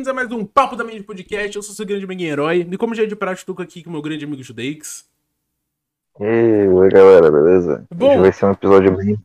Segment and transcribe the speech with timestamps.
[0.00, 1.54] bem-vindos a mais um Papo da Mente Podcast.
[1.54, 2.66] Eu sou seu grande amigo herói.
[2.70, 5.04] E como já é de prática, estou aqui com o meu grande amigo Judeix.
[6.18, 7.84] E aí, oi galera, beleza?
[7.94, 9.18] Bom- Hoje vai ser um episódio bem,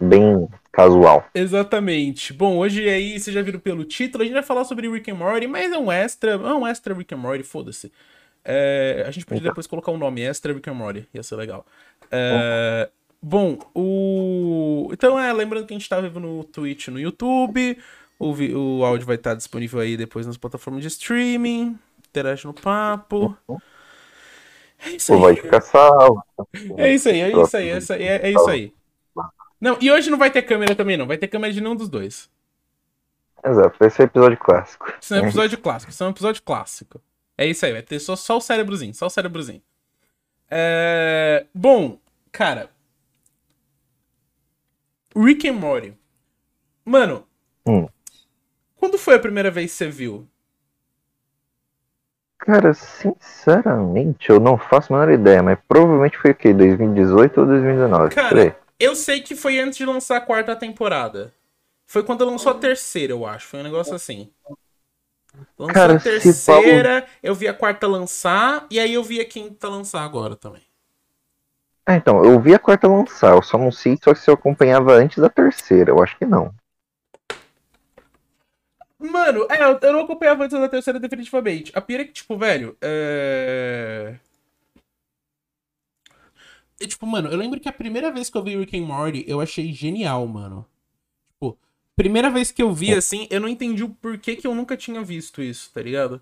[0.00, 1.24] bem casual.
[1.32, 2.32] Exatamente.
[2.32, 5.14] Bom, hoje aí, vocês já viram pelo título, a gente vai falar sobre Rick and
[5.14, 7.92] Morty, mas é um extra, é um extra Rick and Morty, foda-se.
[8.44, 11.64] É, a gente podia depois colocar o nome, extra Rick and Morty, ia ser legal.
[12.10, 12.90] É,
[13.22, 14.88] bom, o...
[14.92, 17.78] Então, é, lembrando que a gente tá vivo no Twitch no YouTube,
[18.28, 21.78] o, vi- o áudio vai estar disponível aí depois nas plataformas de streaming,
[22.08, 23.36] interage no papo.
[24.84, 25.36] É isso Pô, vai aí.
[25.40, 26.22] ficar salvo.
[26.76, 28.74] É isso aí, é isso aí, é isso aí, é, é isso aí.
[29.60, 31.06] Não, e hoje não vai ter câmera também, não.
[31.06, 32.28] Vai ter câmera de nenhum dos dois.
[33.44, 34.92] Exato, vai ser um episódio clássico.
[35.00, 37.00] Isso é um episódio clássico, isso é um episódio clássico.
[37.38, 39.62] É isso aí, vai ter só, só o cérebrozinho, só o cérebrozinho.
[40.50, 41.46] É...
[41.54, 41.98] Bom,
[42.30, 42.70] cara.
[45.16, 45.94] Rick and Morty.
[46.84, 47.26] Mano,
[47.66, 47.86] Hum.
[48.82, 50.26] Quando foi a primeira vez que você viu?
[52.36, 56.52] Cara, sinceramente, eu não faço a menor ideia, mas provavelmente foi o quê?
[56.52, 58.12] 2018 ou 2019?
[58.12, 58.54] Cara, Por aí.
[58.80, 61.32] Eu sei que foi antes de lançar a quarta temporada.
[61.86, 63.46] Foi quando lançou a terceira, eu acho.
[63.46, 64.28] Foi um negócio assim.
[65.56, 69.68] Lançou Cara, a terceira, eu vi a quarta lançar, e aí eu vi a quinta
[69.68, 70.62] lançar agora também.
[71.86, 74.92] Ah, então, eu vi a quarta lançar, eu só não sei só se eu acompanhava
[74.94, 76.52] antes da terceira, eu acho que não.
[79.02, 81.72] Mano, é, eu, eu não acompanhava antes da terceira definitivamente.
[81.74, 84.16] A pira é que, tipo, velho, é...
[86.80, 89.24] E, tipo, mano, eu lembro que a primeira vez que eu vi Rick and Morty,
[89.28, 90.66] eu achei genial, mano.
[91.34, 91.56] Tipo,
[91.94, 95.02] primeira vez que eu vi, assim, eu não entendi o porquê que eu nunca tinha
[95.02, 96.20] visto isso, tá ligado?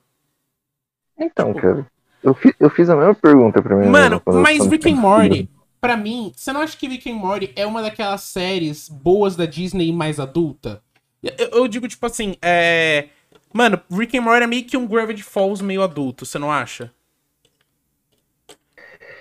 [1.19, 1.87] Então, Tipo- cara,
[2.23, 3.87] eu, fi- eu fiz a mesma pergunta pra mim.
[3.87, 5.49] Mano, mesmo, quando eu- mas Rick and Morty,
[5.81, 9.47] pra mim, você não acha que Rick and Morty é uma daquelas séries boas da
[9.47, 10.83] Disney mais adulta?
[11.23, 13.09] Eu, eu digo, tipo assim, é.
[13.53, 16.93] Mano, Rick and Morty é meio que um Gravity Falls meio adulto, você não acha?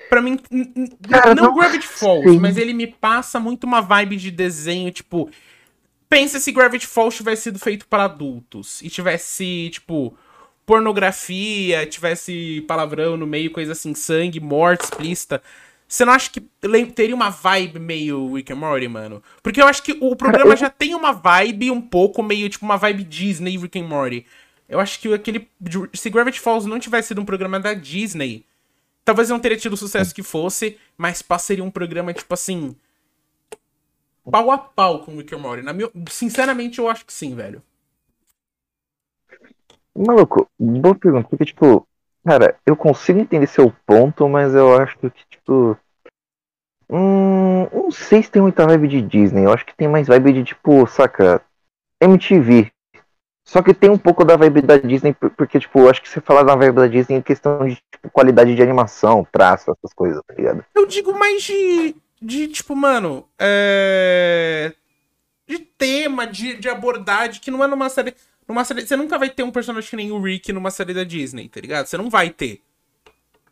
[0.10, 0.40] Pra mim,
[1.10, 2.40] Cara, não não Gravity Falls, sei.
[2.40, 5.30] mas ele me passa muito uma vibe de desenho, tipo.
[6.08, 10.18] Pensa se Gravity Falls tivesse sido feito para adultos e tivesse, tipo,
[10.66, 15.42] pornografia, tivesse palavrão no meio, coisa assim, sangue, morte explícita.
[15.90, 16.40] Você não acha que
[16.94, 19.24] teria uma vibe meio Rick and Morty, mano?
[19.42, 22.78] Porque eu acho que o programa já tem uma vibe um pouco meio, tipo, uma
[22.78, 24.24] vibe Disney Rick and Morty.
[24.68, 25.50] Eu acho que aquele.
[25.96, 28.46] Se Gravity Falls não tivesse sido um programa da Disney,
[29.04, 32.76] talvez não teria tido o sucesso que fosse, mas pá, seria um programa, tipo assim.
[34.30, 35.64] Pau a pau com Rick and Morty.
[35.64, 35.90] Na minha...
[36.08, 37.64] Sinceramente, eu acho que sim, velho.
[39.96, 41.88] Maluco, boa pergunta, porque, tipo,
[42.26, 45.78] cara, eu consigo entender seu ponto, mas eu acho que, tipo.
[46.90, 50.34] Hum, não sei se tem muita vibe de Disney, eu acho que tem mais vibe
[50.34, 51.42] de, tipo, saca,
[52.02, 52.72] MTV.
[53.48, 56.10] Só que tem um pouco da vibe da Disney, por- porque, tipo, eu acho que
[56.10, 59.94] você falar da vibe da Disney em questão de, tipo, qualidade de animação, traço, essas
[59.94, 60.64] coisas, tá ligado?
[60.76, 61.96] Eu digo mais de.
[62.22, 63.26] De, tipo, mano.
[63.40, 64.74] É.
[65.48, 68.14] De tema, de, de abordagem, que não é numa série.
[68.50, 68.86] Numa série.
[68.86, 71.62] Você nunca vai ter um personagem que nem o Rick numa série da Disney, tá
[71.62, 71.86] ligado?
[71.86, 72.64] Você não vai ter.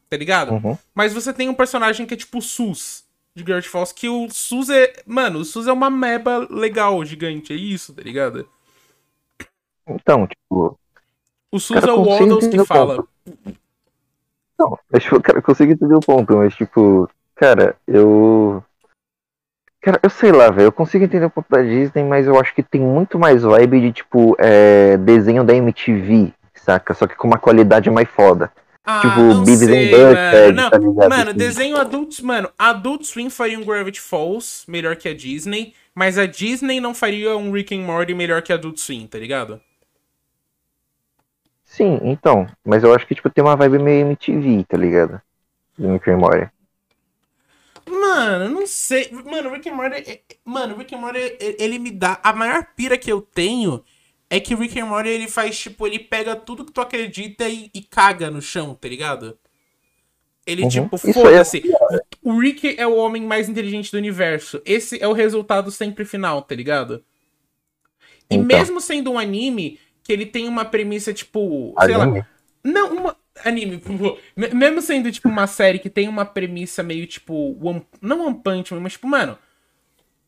[0.09, 0.53] Tá ligado?
[0.53, 0.77] Uhum.
[0.95, 4.27] Mas você tem um personagem que é tipo o Sus de Gravity Falls, que o
[4.31, 4.93] Sus é.
[5.05, 8.49] Mano, o Sus é uma meba legal, gigante, é isso, tá ligado?
[9.87, 10.77] Então, tipo,
[11.51, 13.07] O Sus é o Waddles que fala.
[14.59, 18.63] Não, mas, tipo, cara, eu consigo entender o ponto, mas, tipo, cara, eu.
[19.81, 22.53] Cara, eu sei lá, velho, eu consigo entender o ponto da Disney, mas eu acho
[22.53, 26.93] que tem muito mais vibe de, tipo, é, desenho da MTV, saca?
[26.93, 28.51] Só que com uma qualidade mais foda.
[28.83, 30.69] Ah, Tipo, Beavis and Butthead, mano.
[30.71, 31.09] tá ligado?
[31.09, 36.17] mano, desenho adultos, mano, Adult Swim faria um Gravity Falls melhor que a Disney, mas
[36.17, 39.59] a Disney não faria um Rick and Morty melhor que Adult Swim, tá ligado?
[41.65, 45.21] Sim, então, mas eu acho que, tipo, tem uma vibe meio MTV, tá ligado?
[45.77, 46.49] Do Rick and Morty.
[47.89, 49.09] Mano, não sei.
[49.11, 49.95] Mano, Rick and Morty.
[49.95, 52.19] é- é- Mano, Rick and Morty, é- ele me dá.
[52.23, 53.83] A maior pira que eu tenho
[54.29, 57.69] é que Rick and Morty ele faz, tipo, ele pega tudo que tu acredita e,
[57.73, 59.37] e caga no chão, tá ligado?
[60.45, 60.69] Ele, Uhum.
[60.69, 61.63] tipo, aí é foda-se.
[62.23, 64.61] O Rick é o homem mais inteligente do universo.
[64.65, 67.03] Esse é o resultado sempre final, tá ligado?
[68.29, 68.45] E Então.
[68.45, 71.73] mesmo sendo um anime, que ele tem uma premissa, tipo.
[71.85, 72.03] Sei lá.
[72.03, 72.25] Anime?
[72.63, 73.17] Não, uma.
[73.45, 73.81] Anime,
[74.35, 78.73] mesmo sendo, tipo, uma série que tem uma premissa meio, tipo, One, não One Punch
[78.73, 79.37] Man, mas, tipo, mano,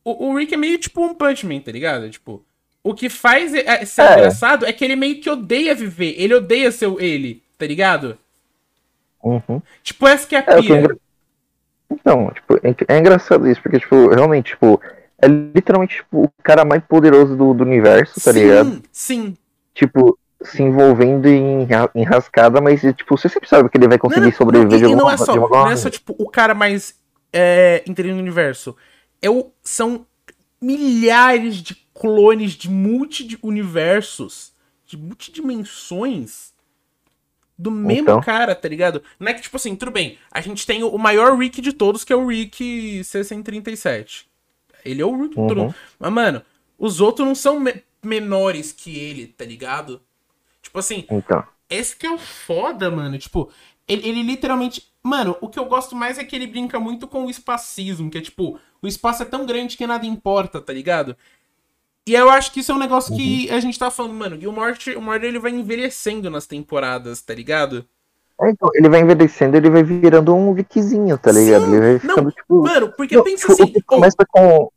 [0.03, 2.09] o, o Rick é meio, tipo, One Punch Man, tá ligado?
[2.09, 2.43] Tipo,
[2.83, 4.13] o que faz é- é ser É.
[4.17, 8.17] engraçado é que ele meio que odeia viver, ele odeia ser ele, tá ligado?
[9.23, 9.61] Uhum.
[9.83, 10.79] Tipo, essa que é a É, que é pira.
[10.79, 10.97] engra-
[11.91, 14.79] Então, tipo, é, é engraçado isso, porque, tipo, realmente, tipo,
[15.21, 18.75] é literalmente, tipo, o cara mais poderoso do, do universo, tá ligado?
[18.75, 19.37] Sim, sim.
[19.73, 24.31] Tipo, se envolvendo em enrascada, mas tipo, você sempre sabe que ele vai conseguir não,
[24.31, 26.95] sobreviver não, de alguma, não é só, Não é só, tipo, o cara mais
[27.33, 28.75] é, inteligente do universo.
[29.21, 30.05] É o, são
[30.61, 34.53] milhares de clones de multi-universos,
[34.85, 36.53] de multidimensões
[37.57, 38.21] do mesmo então.
[38.21, 39.03] cara, tá ligado?
[39.19, 42.05] Não é que, tipo assim, tudo bem, a gente tem o maior Rick de todos,
[42.05, 44.23] que é o Rick C137.
[44.85, 45.47] Ele é o Rick uhum.
[45.47, 45.75] de todos.
[45.99, 46.41] Mas, mano,
[46.77, 50.01] os outros não são me menores que ele, tá ligado?
[50.69, 51.43] Tipo assim, então.
[51.67, 53.17] esse que é o foda, mano.
[53.17, 53.51] Tipo,
[53.87, 54.87] ele, ele literalmente.
[55.01, 58.19] Mano, o que eu gosto mais é que ele brinca muito com o espacismo, que
[58.19, 61.17] é tipo, o espaço é tão grande que nada importa, tá ligado?
[62.07, 63.17] E eu acho que isso é um negócio uhum.
[63.17, 66.45] que a gente tá falando, mano, que o Morty, o Morty ele vai envelhecendo nas
[66.45, 67.83] temporadas, tá ligado?
[68.41, 71.65] É, então, ele vai envelhecendo, ele vai virando um Vickzinho, tá ligado?
[71.65, 71.71] Sim.
[71.71, 72.61] Ele vai ficando, não, tipo.
[72.61, 73.81] Mano, porque não, pensa tipo, assim.
[73.87, 74.71] Começa com.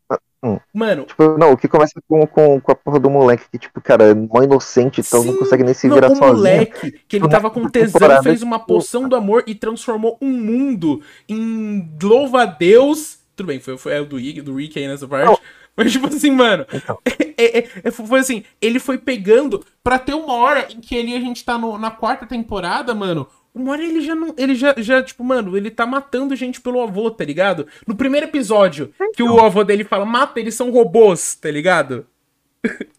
[0.45, 0.59] Hum.
[0.75, 1.05] Mano.
[1.05, 4.07] Tipo, não, o que começa com, com, com a porra do moleque, que, tipo, cara,
[4.07, 6.37] é mó inocente, então Sim, não consegue nem se virar não, o sozinho.
[6.37, 10.31] moleque, que ele tipo, tava com tesão, fez uma poção do amor e transformou um
[10.31, 13.21] mundo em louva a Deus.
[13.37, 15.27] Tudo bem, foi, foi é o do, do Rick aí nessa parte.
[15.27, 15.39] Não.
[15.75, 16.67] Mas, tipo assim, mano.
[16.73, 16.99] Então.
[17.35, 21.17] É, é, é, foi assim, ele foi pegando pra ter uma hora em que ele,
[21.17, 23.27] a gente tá no, na quarta temporada, mano.
[23.55, 24.35] Uma hora ele já não.
[24.37, 27.67] Ele já, já, tipo, mano, ele tá matando gente pelo avô, tá ligado?
[27.87, 29.13] No primeiro episódio, então.
[29.13, 29.45] que o então.
[29.45, 32.07] avô dele fala, mata, eles são robôs, tá ligado?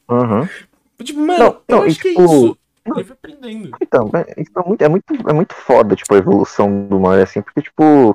[0.08, 0.48] Uhum.
[1.04, 2.58] tipo, mano, não, eu não, acho que é tipo, isso.
[2.86, 3.72] Ele foi aprendendo.
[3.82, 7.24] Então, é, isso é muito, é, muito, é muito foda, tipo, a evolução do Mario,
[7.24, 8.14] assim, porque, tipo.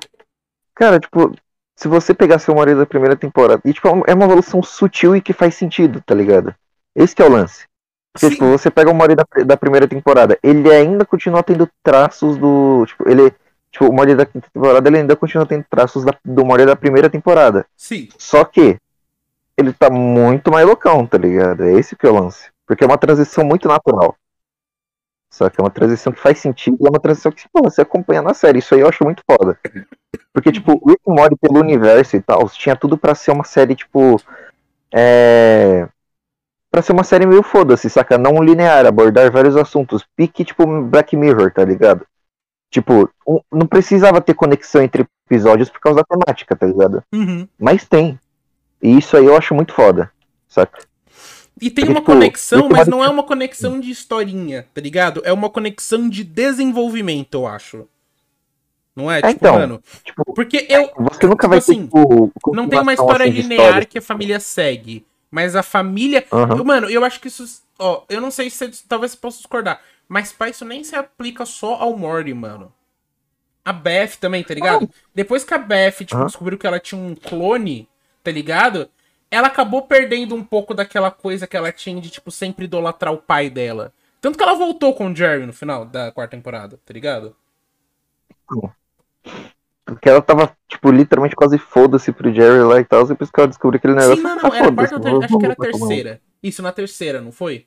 [0.74, 1.32] Cara, tipo,
[1.78, 5.20] se você pegasse o Mario da primeira temporada, e tipo, é uma evolução sutil e
[5.20, 6.52] que faz sentido, tá ligado?
[6.92, 7.67] Esse é o lance.
[8.20, 12.36] Porque, tipo, você pega o Mario da, da, primeira temporada, ele ainda continua tendo traços
[12.36, 12.84] do.
[12.86, 13.32] Tipo, ele.
[13.70, 16.74] Tipo, o Mario da quinta temporada, ele ainda continua tendo traços da, do Mario da
[16.74, 17.66] primeira temporada.
[17.76, 18.08] Sim.
[18.16, 18.78] Só que
[19.56, 21.64] ele tá muito mais loucão, tá ligado?
[21.64, 22.50] É esse que é o lance.
[22.66, 24.16] Porque é uma transição muito natural.
[25.30, 28.22] Só que é uma transição que faz sentido é uma transição que pô, você acompanha
[28.22, 28.58] na série.
[28.60, 29.58] Isso aí eu acho muito foda.
[30.32, 33.74] Porque, tipo, o Rick Mori pelo universo e tal, tinha tudo para ser uma série,
[33.74, 34.20] tipo.
[34.92, 35.88] É.
[36.70, 38.18] Pra ser uma série meio foda-se, saca?
[38.18, 40.04] Não linear, abordar vários assuntos.
[40.14, 42.06] Pique, tipo, Black Mirror, tá ligado?
[42.70, 47.02] Tipo, um, não precisava ter conexão entre episódios por causa da temática, tá ligado?
[47.12, 47.48] Uhum.
[47.58, 48.18] Mas tem.
[48.82, 50.10] E isso aí eu acho muito foda,
[50.46, 50.78] saca?
[51.60, 55.22] E tem uma tipo, conexão, mas não é uma conexão de historinha, tá ligado?
[55.24, 57.88] É uma conexão de desenvolvimento, eu acho.
[58.94, 59.18] Não é?
[59.18, 59.82] é tipo, então, mano.
[60.04, 60.90] Tipo, porque eu.
[60.96, 64.02] Você nunca tipo vai assim, ter, tipo, Não tem uma história assim, linear que a
[64.02, 65.04] família segue.
[65.30, 66.26] Mas a família.
[66.32, 66.64] Uhum.
[66.64, 67.62] Mano, eu acho que isso.
[67.78, 69.80] Ó, eu não sei se você, talvez você possa discordar.
[70.08, 72.72] Mas pra isso nem se aplica só ao Morty, mano.
[73.64, 74.82] A Beth também, tá ligado?
[74.82, 74.88] Uhum.
[75.14, 76.26] Depois que a Beth, tipo, uhum.
[76.26, 77.86] descobriu que ela tinha um clone,
[78.24, 78.88] tá ligado?
[79.30, 83.18] ela acabou perdendo um pouco daquela coisa que ela tinha de, tipo, sempre idolatrar o
[83.18, 83.92] pai dela.
[84.20, 87.36] Tanto que ela voltou com o Jerry no final da quarta temporada, tá ligado?
[89.94, 93.48] Porque ela tava, tipo, literalmente quase foda-se pro Jerry lá e tal, depois que ela
[93.48, 94.16] descobriu aquele negócio.
[94.16, 95.24] Sim, não, não, era quarta, ter...
[95.24, 96.20] acho que era a terceira.
[96.42, 97.66] Isso, na terceira, não foi?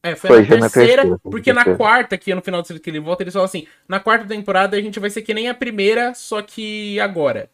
[0.00, 2.90] É, foi, foi na, terceira, na terceira, porque na quarta, que no final do que
[2.90, 5.54] ele volta, eles falam assim, na quarta temporada a gente vai ser que nem a
[5.54, 7.50] primeira, só que agora.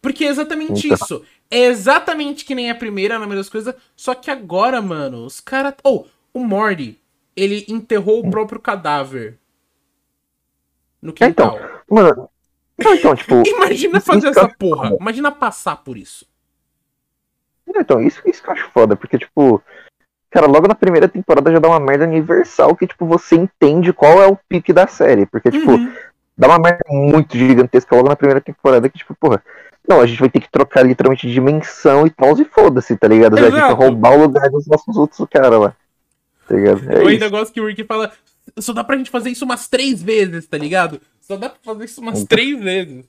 [0.00, 0.96] Porque é exatamente então.
[1.02, 1.24] isso.
[1.50, 3.74] É exatamente que nem a primeira, na das coisas.
[3.96, 5.74] Só que agora, mano, os caras.
[5.82, 7.00] Ou, oh, o Morty,
[7.34, 9.38] ele enterrou o próprio cadáver.
[11.02, 11.56] No quintal.
[11.56, 12.30] Então, mano.
[12.78, 13.42] Então, tipo.
[13.46, 14.96] Imagina fazer essa porra.
[15.00, 16.26] Imagina passar por isso.
[17.66, 19.62] Então, isso, isso que eu acho foda, porque, tipo.
[20.30, 24.22] Cara, logo na primeira temporada já dá uma merda universal que, tipo, você entende qual
[24.22, 25.24] é o pique da série.
[25.24, 25.90] Porque, tipo, uhum.
[26.36, 29.42] dá uma merda muito gigantesca logo na primeira temporada que, tipo, porra,
[29.88, 33.08] não, a gente vai ter que trocar literalmente de dimensão e tal, e foda-se, tá
[33.08, 33.38] ligado?
[33.38, 33.54] Exato.
[33.54, 35.74] A gente vai roubar o lugar dos nossos outros cara lá.
[36.46, 36.92] Tá ligado?
[36.92, 38.12] É Eu ainda gosto que o Rick fala.
[38.58, 41.00] Só dá pra gente fazer isso umas três vezes, tá ligado?
[41.28, 42.26] Só dá pra fazer isso umas então.
[42.26, 43.04] três vezes.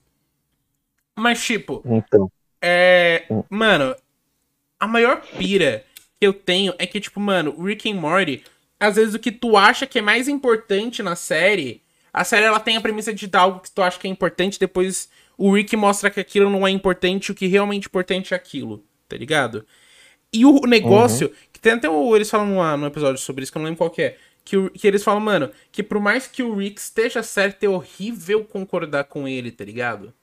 [1.18, 1.82] Mas, tipo.
[1.86, 2.30] Então.
[2.62, 3.26] É.
[3.50, 3.96] Mano,
[4.78, 5.86] a maior pira
[6.20, 8.44] que eu tenho é que, tipo, mano, o Rick and Morty,
[8.78, 11.82] às vezes o que tu acha que é mais importante na série.
[12.12, 14.60] A série ela tem a premissa de dar algo que tu acha que é importante,
[14.60, 18.84] depois o Rick mostra que aquilo não é importante, o que realmente importante é aquilo,
[19.08, 19.66] tá ligado?
[20.34, 21.34] E o negócio, uhum.
[21.54, 23.78] que tem até o, eles falam no, no episódio sobre isso, que eu não lembro
[23.78, 26.80] qual que é, que, o, que eles falam, mano, que por mais que o Rick
[26.80, 30.14] esteja certo, é horrível concordar com ele, tá ligado?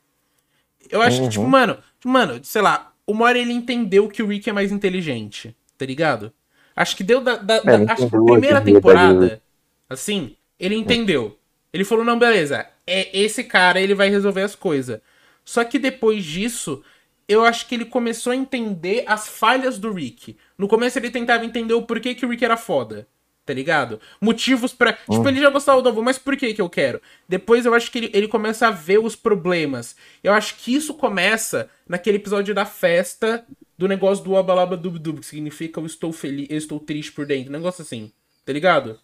[0.90, 1.24] Eu acho uhum.
[1.24, 1.50] que, tipo, uhum.
[1.50, 5.84] mano, mano, sei lá, uma hora ele entendeu que o Rick é mais inteligente, tá
[5.84, 6.32] ligado?
[6.74, 7.36] Acho que deu da.
[7.36, 9.42] da, é, da acho que a primeira temporada,
[9.88, 11.38] assim, ele entendeu.
[11.72, 15.00] Ele falou, não, beleza, é esse cara, ele vai resolver as coisas.
[15.44, 16.82] Só que depois disso,
[17.28, 20.36] eu acho que ele começou a entender as falhas do Rick.
[20.56, 23.06] No começo ele tentava entender o porquê que o Rick era foda.
[23.46, 24.00] Tá ligado?
[24.20, 24.92] Motivos pra.
[24.92, 25.28] Tipo, Hum.
[25.28, 27.00] ele já gostava do avô, mas por que que eu quero?
[27.28, 29.94] Depois eu acho que ele, ele começa a ver os problemas.
[30.22, 33.46] Eu acho que isso começa naquele episódio da festa
[33.78, 37.24] do negócio do abalaba dub dub, que significa eu estou feliz, eu estou triste por
[37.24, 37.50] dentro.
[37.50, 38.10] Um negócio assim,
[38.44, 38.98] tá ligado?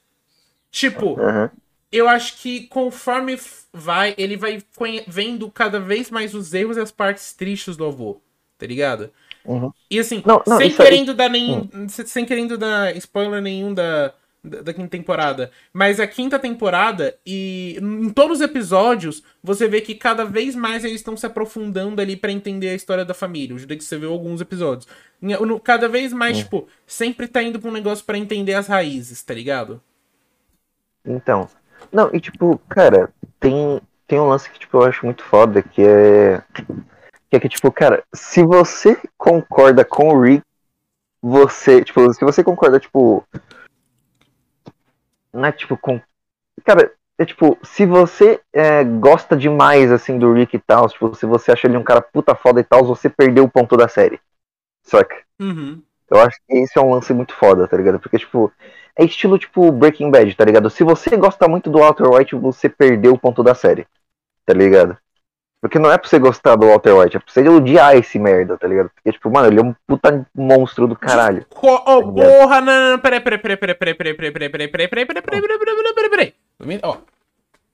[0.71, 1.51] Tipo, Aham.
[1.93, 3.39] eu acho que conforme
[3.73, 4.63] vai, ele vai
[5.07, 8.21] vendo cada vez mais os erros e as partes tristes do avô,
[8.59, 9.11] tá ligado?
[9.45, 9.71] Uhum.
[9.91, 11.69] E assim, Não, não, sem isso aí- querendo dar nenhum.
[11.89, 15.51] se- Sem querendo dar spoiler nenhum da, da, quinta temporada.
[15.73, 20.85] Mas a quinta temporada, e em todos os episódios, você vê que cada vez mais
[20.85, 23.57] eles estão se aprofundando ali pra entender a história da família.
[23.57, 24.89] Jeito que você viu alguns episódios.
[25.63, 29.33] Cada vez mais, tipo, sempre tá indo pra um negócio pra entender as raízes, tá
[29.33, 29.81] ligado?
[31.05, 31.49] Então.
[31.93, 35.83] Não, e tipo, cara, tem, tem um lance que tipo, eu acho muito foda, que
[35.83, 36.43] é.
[37.31, 40.45] Que é que, tipo, cara, se você concorda com o Rick,
[41.21, 43.25] você, tipo, se você concorda, tipo.
[45.33, 46.01] Não é tipo com.
[46.65, 51.27] Cara, é tipo, se você é, gosta demais, assim, do Rick e tal, tipo, se
[51.27, 54.21] você acha ele um cara puta foda e tal, você perdeu o ponto da série.
[54.83, 55.17] Saca?
[55.41, 55.83] Uhum.
[56.11, 57.99] Eu acho que esse é um lance muito foda, tá ligado?
[57.99, 58.53] Porque, tipo,
[58.97, 60.69] é estilo, tipo, Breaking Bad, tá ligado?
[60.69, 63.87] Se você gosta muito do Walter White, você perdeu o ponto da série,
[64.45, 64.97] tá ligado?
[65.63, 68.59] Porque não é pra você gostar do Walter White, é pra você odiar esse merda,
[68.59, 68.91] tá ligado?
[68.97, 71.47] Porque, tipo, mano, ele é um puta monstro do caralho.
[71.55, 75.23] Oh, porra, não, não, peraí, peraí, peraí, peraí, peraí, peraí, peraí, peraí, peraí, peraí, peraí,
[75.23, 76.81] peraí, peraí, peraí, peraí, peraí.
[76.83, 76.97] Ó,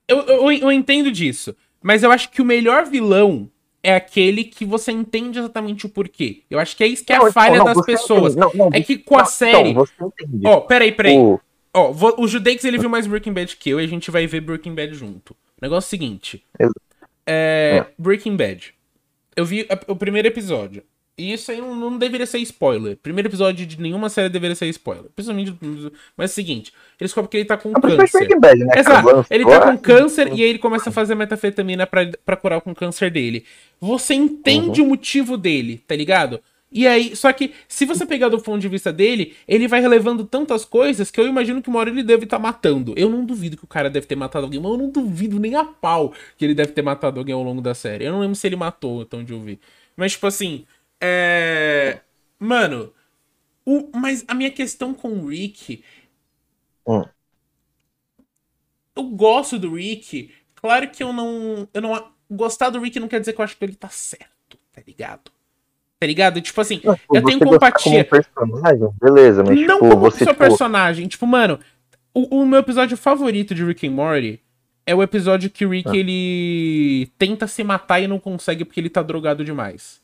[0.07, 3.49] eu, eu, eu entendo disso, mas eu acho que o melhor vilão
[3.83, 6.43] é aquele que você entende exatamente o porquê.
[6.51, 8.37] Eu acho que é isso que é a falha das pessoas.
[8.37, 8.59] entende.
[8.59, 9.71] Não, não, É que com a série...
[9.71, 9.87] Então.
[10.45, 11.17] Ó, peraí, peraí.
[11.17, 11.41] O-
[11.73, 14.41] Ó, o Judeix ele viu mais Breaking Bad que eu e a gente vai ver
[14.41, 15.33] Breaking Bad junto.
[15.33, 16.43] O negócio é o seguinte.
[16.59, 16.81] Exato.
[17.31, 18.73] É, Breaking Bad.
[19.37, 20.83] Eu vi a- o primeiro episódio.
[21.17, 22.97] E isso aí não, não deveria ser spoiler.
[22.97, 25.07] Primeiro episódio de nenhuma série deveria ser spoiler.
[25.17, 25.53] Principalmente.
[26.17, 28.19] Mas é o seguinte: eles descobrem que ele tá com Ah, câncer.
[28.19, 28.73] Breaking Bad, né?
[28.79, 29.27] Exato.
[29.29, 32.71] Ele tá com câncer e aí ele começa a fazer metafetamina pra, pra curar com
[32.71, 33.45] o câncer dele.
[33.81, 36.41] Você entende o motivo dele, tá ligado?
[36.71, 40.25] E aí, só que se você pegar do ponto de vista dele, ele vai relevando
[40.27, 42.93] tantas coisas que eu imagino que uma hora ele deve estar matando.
[42.97, 45.55] Eu não duvido que o cara deve ter matado alguém, mas eu não duvido nem
[45.57, 48.05] a pau que ele deve ter matado alguém ao longo da série.
[48.05, 49.59] Eu não lembro se ele matou, então de ouvir.
[49.97, 50.67] Mas, tipo assim,
[51.01, 52.01] é.
[52.39, 52.93] Mano,
[53.67, 53.91] o...
[53.97, 55.83] mas a minha questão com o Rick
[56.87, 57.05] Hum.
[58.97, 60.33] eu gosto do Rick.
[60.55, 61.69] Claro que eu não.
[61.73, 62.13] Eu não.
[62.31, 65.31] Gostar do Rick não quer dizer que eu acho que ele tá certo, tá ligado?
[66.01, 66.41] Tá ligado?
[66.41, 67.39] Tipo assim, Não, tipo, eu tenho.
[67.41, 67.59] Como
[68.05, 71.09] personagem, beleza, mas não tipo, como você seu tipo, personagem.
[71.09, 71.59] Tipo, mano,
[72.15, 74.41] o, o meu episódio favorito de Rick and Morty
[74.87, 75.97] é o episódio que o Rick Ah.
[75.97, 80.01] ele tenta se matar e não consegue porque ele tá drogado demais.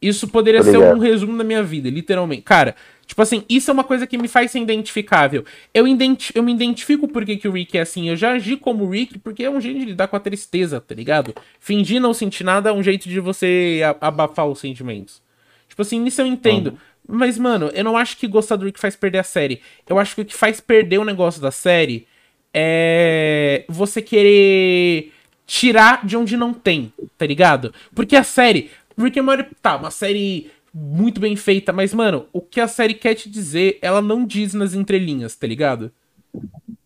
[0.00, 2.42] Isso poderia ser um resumo da minha vida, literalmente.
[2.42, 5.44] Cara, tipo assim, isso é uma coisa que me faz ser identificável.
[5.72, 8.08] Eu, identi eu me identifico por que, o Rick é assim.
[8.08, 10.80] Eu já agi como o Rick porque é um jeito de lidar com a tristeza,
[10.80, 11.34] tá ligado?
[11.60, 15.22] Fingir não sentir nada é um jeito de você abafar os sentimentos.
[15.68, 16.78] Tipo assim, nisso eu entendo.
[17.08, 19.60] Mas, mano, eu não acho que gostar do Rick faz perder a série.
[19.88, 22.06] Eu acho que o que faz perder o negócio da série
[22.52, 25.12] é você querer
[25.46, 27.72] tirar de onde não tem, tá ligado?
[27.94, 28.70] Porque a série.
[28.98, 32.92] Rick and Morty, tá, uma série muito bem feita, mas, mano, o que a série
[32.92, 35.90] quer te dizer, ela não diz nas entrelinhas, tá ligado?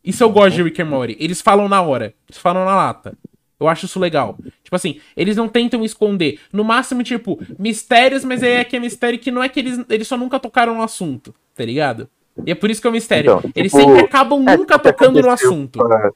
[0.04, 1.16] Isso eu gosto de Rick and Morty.
[1.18, 2.14] Eles falam na hora.
[2.28, 3.18] Eles falam na lata.
[3.58, 4.38] Eu acho isso legal.
[4.62, 6.38] Tipo assim, eles não tentam esconder.
[6.52, 9.84] No máximo, tipo, mistérios, mas aí é que é mistério que não é que eles,
[9.90, 12.08] eles só nunca tocaram no assunto, tá ligado?
[12.46, 13.38] E é por isso que é um mistério.
[13.38, 15.78] Então, eles tipo, sempre acabam é, nunca o que tocando no assunto.
[15.80, 16.12] com a-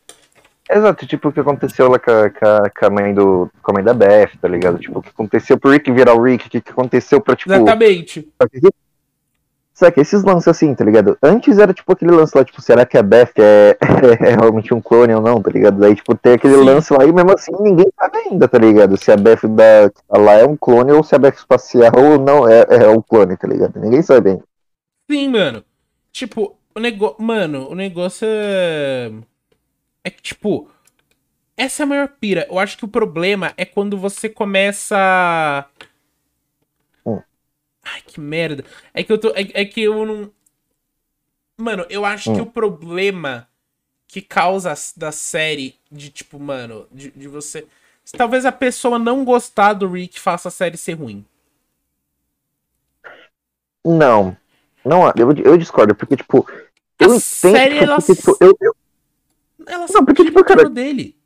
[0.71, 2.30] Exato, tipo o que aconteceu lá com a,
[2.71, 3.50] com a- mãe do.
[3.62, 4.78] com a mãe da Beth, tá ligado?
[4.78, 7.52] Tipo, o que aconteceu pro Rick virar o Rick, o que, que aconteceu pra, tipo.
[7.52, 8.26] Exatamente.
[9.75, 11.18] Sabe, esses lances assim, tá ligado?
[11.21, 13.76] Antes era tipo aquele lance lá, tipo, será que a Beth é,
[14.25, 15.80] é realmente um clone ou não, tá ligado?
[15.80, 16.64] Daí, tipo, tem aquele Sim.
[16.64, 18.97] lance lá e mesmo assim ninguém sabe ainda, tá ligado?
[18.97, 22.21] Se a Beth da, tá lá é um clone ou se a Beth espacial ou
[22.21, 23.80] não é, é um clone, tá ligado?
[23.80, 24.44] Ninguém sabe ainda.
[25.11, 25.64] Sim, mano.
[26.12, 27.16] Tipo, o negócio.
[27.21, 29.11] Mano, o negócio é.
[30.04, 30.70] É que, tipo.
[31.56, 32.46] Essa é a maior pira.
[32.50, 35.68] Eu acho que o problema é quando você começa.
[37.06, 37.23] Hum.
[37.84, 38.64] Ai, que merda.
[38.92, 39.28] É que eu tô.
[39.30, 40.32] É, é que eu não.
[41.56, 42.44] Mano, eu acho que Hum.
[42.44, 43.49] o problema
[44.08, 47.66] que causa da série de, tipo, mano, de, de você.
[48.16, 51.25] Talvez a pessoa não gostar do Rick faça a série ser ruim.
[53.84, 54.37] Não.
[54.84, 56.46] Não, eu, eu discordo, porque, tipo,
[56.99, 58.76] eu A entendo, série, tipo, ela porque, tipo, eu, eu-
[59.66, 61.16] Ela Não, porque, tipo, cara, dele.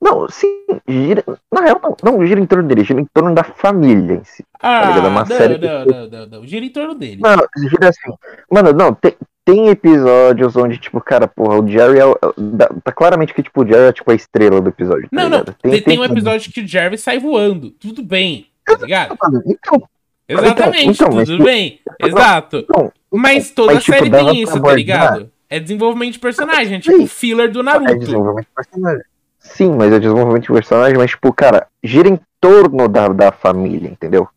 [0.00, 1.22] Não, sim, gira.
[1.52, 4.42] Na real, não, não gira em torno dele, gira em torno da família em si.
[4.58, 5.06] Ah, ligado?
[5.06, 6.46] É uma não, série não, que- não, não, não.
[6.46, 7.20] Gira em torno dele.
[7.20, 7.36] Não,
[7.68, 8.10] gira assim.
[8.50, 12.04] Mano, não, tem, tem episódios onde, tipo, cara, porra, o Jerry é.
[12.38, 15.02] dá- Tá claramente que, tipo, o Jerry é tipo a estrela do episódio.
[15.02, 15.38] tá Não, não.
[15.40, 15.56] ligado?
[15.60, 17.70] Tem, tem um episódio que o Jerry sai voando.
[17.72, 19.18] Tudo bem, tá ligado?
[19.46, 19.82] Então,
[20.26, 21.80] Exatamente, então, tudo tu- bem.
[22.00, 22.56] Exato.
[22.58, 25.30] então, Mas toda Mas, tipo, série tem isso, tá ligado?
[25.50, 27.98] É desenvolvimento de personagem, é tipo filler do é Naruto.
[27.98, 29.02] desenvolvimento de personagem.
[29.38, 33.88] Sim, mas é desenvolvimento de personagem, mas, tipo, cara, gira em torno da, da família,
[33.90, 34.28] entendeu?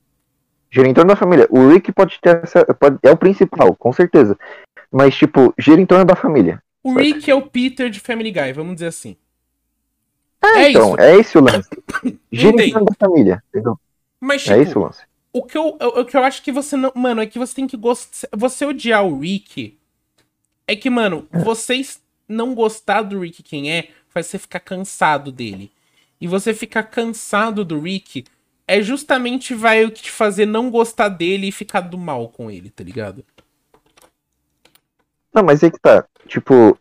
[0.71, 1.47] Gira em torno da família.
[1.51, 2.65] O Rick pode ter essa.
[2.73, 4.35] Pode, é o principal, com certeza.
[4.91, 6.61] Mas, tipo, gira em torno da família.
[6.81, 9.15] O Rick é o Peter de Family Guy, vamos dizer assim.
[10.41, 10.99] É, É então, isso.
[11.01, 11.69] é esse o lance.
[12.31, 13.79] Gira em torno da família, entendeu?
[14.19, 15.01] Mas, tipo, É esse o lance.
[15.31, 16.91] o que, eu, o que eu acho que você não.
[16.95, 18.27] Mano, é que você tem que gostar.
[18.35, 19.77] Você odiar o Rick.
[20.67, 25.71] É que, mano, vocês não gostar do Rick quem é, faz você ficar cansado dele.
[26.19, 28.23] E você ficar cansado do Rick
[28.67, 32.49] é justamente vai o que te fazer não gostar dele e ficar do mal com
[32.49, 33.25] ele, tá ligado?
[35.33, 36.05] Não, mas aí que tá.
[36.27, 36.77] Tipo,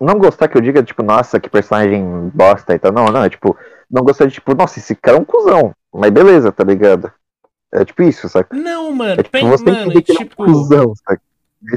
[0.00, 2.92] não gostar que eu diga, tipo, nossa, que personagem bosta e tal.
[2.92, 3.56] Não, não, é tipo,
[3.90, 5.74] não gostar de, tipo, nossa, esse cara é um cuzão.
[5.92, 7.12] Mas beleza, tá ligado?
[7.72, 8.54] É tipo isso, saca?
[8.56, 11.22] Não, mano, É tipo, você mano, entender que ele é um tipo, cuzão, saca?
[11.66, 11.76] É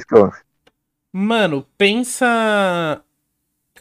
[1.13, 3.01] mano, pensa.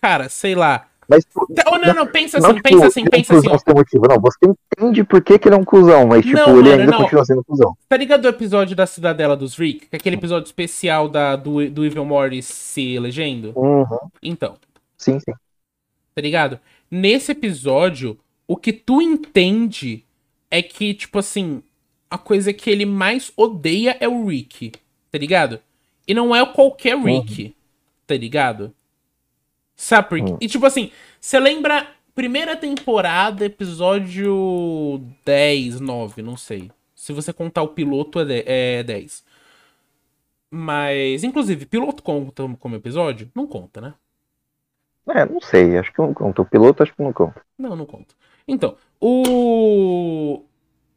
[0.00, 0.88] Cara, sei lá.
[1.08, 3.36] Mas, tipo, Oh, não, não, pensa não, assim, tipo, pensa assim, ele é um pensa
[3.38, 3.58] assim, ó.
[3.58, 4.06] sem motivo.
[4.08, 4.38] Não, você
[4.78, 6.98] entende por que, que ele é um cuzão, mas, tipo, Não, ele mano, ainda não.
[7.02, 7.76] continua sendo cuzão.
[7.88, 9.88] Tá ligado o episódio da Cidadela dos Rick?
[9.92, 13.52] É aquele episódio especial da, do, do Evil Mortis se elegendo?
[13.56, 13.98] Uhum.
[14.22, 14.56] Então,
[14.96, 15.32] Sim, sim.
[16.14, 16.58] tá ligado?
[16.90, 20.04] Nesse episódio, o que tu entende
[20.50, 21.62] é que, tipo assim,
[22.10, 24.72] a coisa que ele mais odeia é o Rick,
[25.10, 25.58] tá ligado?
[26.06, 27.54] E não é qualquer Rick,
[28.06, 28.74] tá ligado?
[29.76, 30.32] Sabe por quê?
[30.32, 30.38] Uhum.
[30.40, 30.90] E tipo assim,
[31.20, 36.70] você lembra primeira temporada, episódio 10, 9, não sei.
[36.94, 39.24] Se você contar o piloto é, de- é 10.
[40.50, 43.30] Mas, inclusive, piloto conta como episódio?
[43.34, 43.94] Não conta, né?
[45.08, 46.42] É, não sei, acho que não conta.
[46.42, 47.42] O piloto acho que não conta.
[47.58, 48.14] Não, não conta.
[48.46, 50.42] Então, o.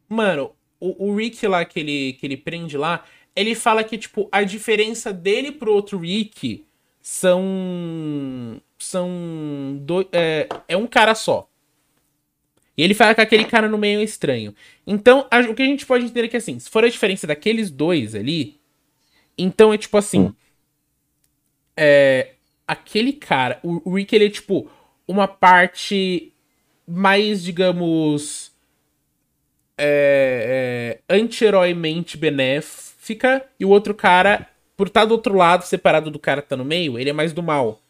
[0.08, 3.02] Mano, o, o Rick lá que ele, que ele prende lá,
[3.36, 6.64] ele fala que, tipo, a diferença dele pro outro Rick
[7.02, 8.60] são.
[8.78, 9.78] São.
[9.82, 11.48] Dois, é, é um cara só.
[12.76, 14.54] E ele fala que aquele cara no meio é estranho.
[14.86, 17.26] Então, a- o que a gente pode entender é que, assim, se for a diferença
[17.26, 18.58] daqueles dois ali,
[19.38, 20.20] então é tipo assim.
[20.20, 20.34] Hum.
[21.76, 22.32] É,
[22.66, 24.70] aquele cara, o, o Rick, ele é tipo
[25.06, 26.32] uma parte
[26.86, 28.52] mais, digamos.
[29.78, 32.85] É, é, anti-heróimente benéfica.
[33.58, 36.64] E o outro cara, por estar do outro lado, separado do cara que tá no
[36.64, 37.80] meio, ele é mais do mal.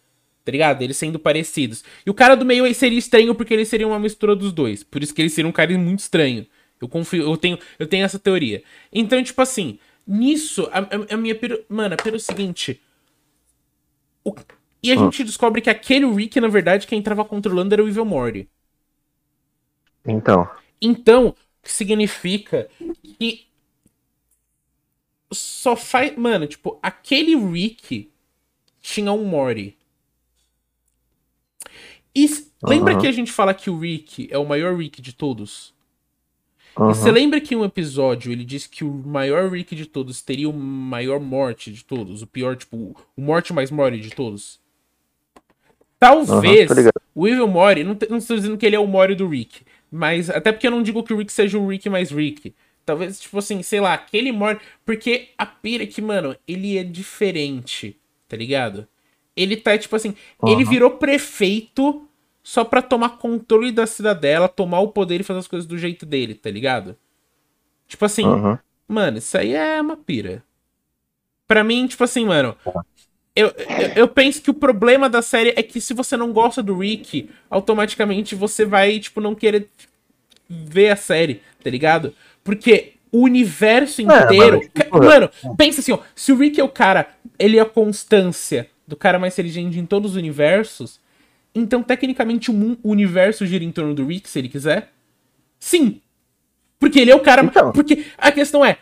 [0.45, 0.83] Tá ligado?
[0.83, 1.83] Eles sendo parecidos.
[2.05, 4.85] E o cara do meio aí seria estranho porque ele seria uma mistura dos dois.
[4.85, 6.47] Por isso que ele seria um cara muito estranho.
[6.81, 8.63] Eu confio, eu tenho, eu tenho essa teoria.
[8.93, 11.35] Então, tipo assim, nisso, a, a- a minha.
[11.35, 12.81] pira- Mano, pelo seguinte.
[14.25, 14.35] o-
[14.83, 14.99] e a Ah.
[14.99, 18.49] gente descobre que aquele Rick, na verdade, quem tava controlando era o Evil Morty.
[20.07, 20.49] Então.
[20.81, 22.69] Então, o que significa
[23.19, 23.47] que
[25.33, 26.17] só faz.
[26.17, 28.11] Mano, tipo, aquele Rick
[28.81, 29.77] tinha um Morty.
[32.15, 32.27] E
[32.63, 33.01] lembra Aham.
[33.03, 35.75] que a gente fala que o Rick é o maior Rick de todos?
[36.77, 36.93] Aham.
[36.93, 40.49] você lembra que em um episódio ele disse que o maior Rick de todos teria
[40.49, 42.23] o maior morte de todos?
[42.23, 44.61] O pior, tipo, o morte mais morte de todos?
[45.99, 46.71] Talvez
[47.15, 50.29] o Evil Mori, não, não estou dizendo que ele é o Mori do Rick, mas
[50.29, 52.55] até porque eu não digo que o Rick seja o Rick mais Rick.
[52.87, 54.61] Talvez, tipo assim, sei lá, aquele Mori.
[54.85, 58.87] Porque a pira é que, mano, ele é diferente, tá ligado?
[59.37, 60.15] Ele tá, tipo assim,
[60.47, 60.71] ele Aham.
[60.71, 62.09] virou prefeito
[62.43, 66.07] só pra tomar controle da cidadela, tomar o poder e fazer as coisas do jeito
[66.07, 66.97] dele, tá ligado?
[67.89, 68.59] Tipo assim, Aham.
[68.89, 70.45] Mano, isso aí é uma pira.
[71.47, 72.57] Pra mim, tipo assim, mano.
[73.35, 76.63] Eu, eu, eu penso que o problema da série é que se você não gosta
[76.63, 79.69] do Rick, automaticamente você vai, tipo, não querer
[80.49, 82.15] ver a série, tá ligado?
[82.47, 84.59] Porque o universo inteiro.
[84.59, 85.99] mas, tipo, Ca- mano, pensa assim, ó.
[86.15, 89.85] Se o Rick é o cara, ele é a constância do cara mais inteligente em
[89.85, 91.01] todos os universos,
[91.55, 94.93] então tecnicamente o universo gira em torno do Rick, se ele quiser.
[95.59, 96.01] Sim.
[96.79, 97.43] Porque ele é o cara.
[97.43, 97.73] Então.
[97.73, 98.79] Porque a questão é.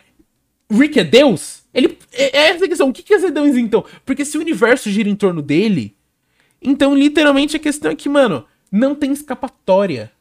[0.71, 1.63] Rick é Deus?
[1.73, 1.97] Ele.
[2.13, 2.89] É é essa a questão.
[2.89, 3.83] O que que é ser Deus então?
[4.05, 5.95] Porque se o universo gira em torno dele.
[6.61, 10.11] Então, literalmente, a questão é que, mano, não tem escapatória.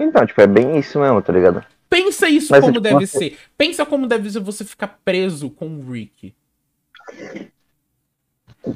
[0.00, 1.64] Então, tipo, é bem isso mesmo, tá ligado?
[1.88, 3.38] Pensa isso Mas, como tipo, deve você- ser.
[3.58, 6.32] Pensa como deve ser você ficar preso com o Rick.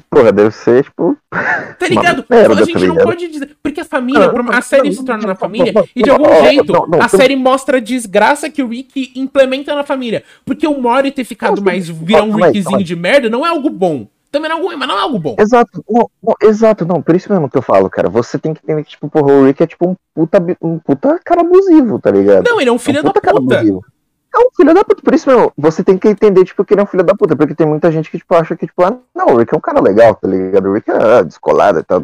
[0.09, 1.15] Porra, deve ser, tipo.
[1.29, 2.25] Tá ligado?
[2.27, 3.55] merda, a gente tá não pode dizer.
[3.61, 7.35] Porque a família, a série se torna na família, e de algum jeito a série
[7.35, 10.23] mostra a desgraça que o Rick implementa na família.
[10.43, 14.07] Porque o Mori ter ficado mais virar um Rickzinho de merda não é algo bom.
[14.35, 15.35] Também não é algo mas não é algo bom.
[15.39, 18.09] Exato, não, não, exato, não, por isso mesmo que eu falo, cara.
[18.09, 21.17] Você tem que entender que, tipo, porra, o Rick é tipo um puta, um puta
[21.23, 22.43] cara abusivo, tá ligado?
[22.43, 23.55] Não, ele é um filho é um da puta.
[23.55, 26.81] É um filho da puta, por isso mesmo, você tem que entender, tipo, que ele
[26.81, 28.97] é um filho da puta, porque tem muita gente que, tipo, acha que, tipo, ah,
[29.15, 30.67] não, o Rick é um cara legal, tá ligado?
[30.67, 32.01] O Rick é descolado e tal.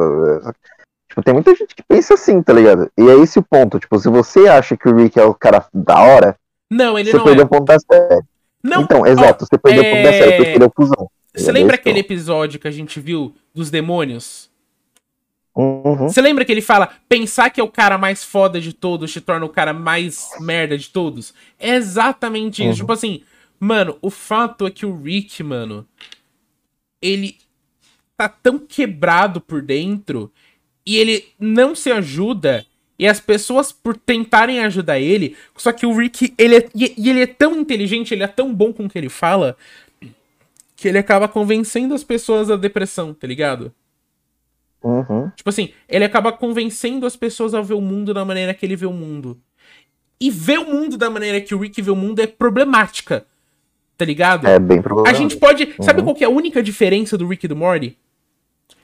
[1.09, 2.89] Tipo, tem muita gente que pensa assim, tá ligado?
[2.97, 5.65] E é esse o ponto, tipo, se você acha que o Rick é o cara
[5.73, 6.37] da hora,
[6.71, 7.45] não, ele você não perdeu é.
[7.45, 8.23] o ponto da série.
[8.63, 9.87] Não, então, exato, você perdeu é...
[9.87, 11.09] o ponto da série, porque ele é o cuzão.
[11.33, 14.49] Você lembra aquele episódio que a gente viu dos demônios?
[15.55, 16.09] Uhum.
[16.09, 19.19] Você lembra que ele fala, pensar que é o cara mais foda de todos te
[19.19, 21.33] torna o cara mais merda de todos?
[21.59, 22.69] É exatamente isso.
[22.69, 22.75] Uhum.
[22.75, 23.23] Tipo assim,
[23.59, 25.85] mano, o fato é que o Rick, mano,
[27.01, 27.37] ele
[28.15, 30.31] tá tão quebrado por dentro
[30.85, 32.65] e ele não se ajuda.
[33.01, 37.21] E as pessoas, por tentarem ajudar ele, só que o Rick, ele é, e ele
[37.21, 39.57] é tão inteligente, ele é tão bom com o que ele fala,
[40.75, 43.73] que ele acaba convencendo as pessoas da depressão, tá ligado?
[44.83, 45.31] Uhum.
[45.35, 48.75] Tipo assim, ele acaba convencendo as pessoas a ver o mundo da maneira que ele
[48.75, 49.35] vê o mundo.
[50.19, 53.25] E ver o mundo da maneira que o Rick vê o mundo é problemática.
[53.97, 54.47] Tá ligado?
[54.47, 55.17] É bem problemático.
[55.17, 55.63] A gente pode.
[55.63, 55.83] Uhum.
[55.83, 57.97] Sabe qual que é a única diferença do Rick e do Morty?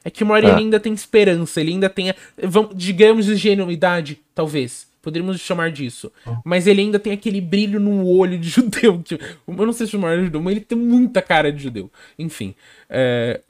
[0.08, 0.56] É que o Morty ah.
[0.56, 2.14] ainda tem esperança, ele ainda tem.
[2.42, 4.88] Vamos, digamos, ingenuidade, talvez.
[5.02, 6.10] Poderíamos chamar disso.
[6.26, 6.38] Uhum.
[6.46, 9.04] Mas ele ainda tem aquele brilho no olho de judeu.
[9.04, 11.62] Que, eu não sei se o Morty é judeu, mas ele tem muita cara de
[11.62, 11.92] judeu.
[12.18, 12.56] Enfim.
[12.90, 13.42] É,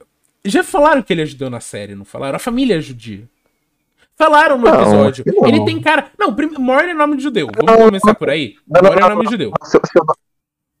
[0.44, 2.34] já falaram que ele é judeu na série, não falaram?
[2.34, 3.22] A família é judia.
[4.16, 5.24] Falaram no não, episódio.
[5.46, 6.10] Ele tem cara.
[6.18, 7.48] Não, Mor é nome de judeu.
[7.54, 8.56] Vamos não, começar por aí.
[8.66, 9.52] Mor é nome de judeu.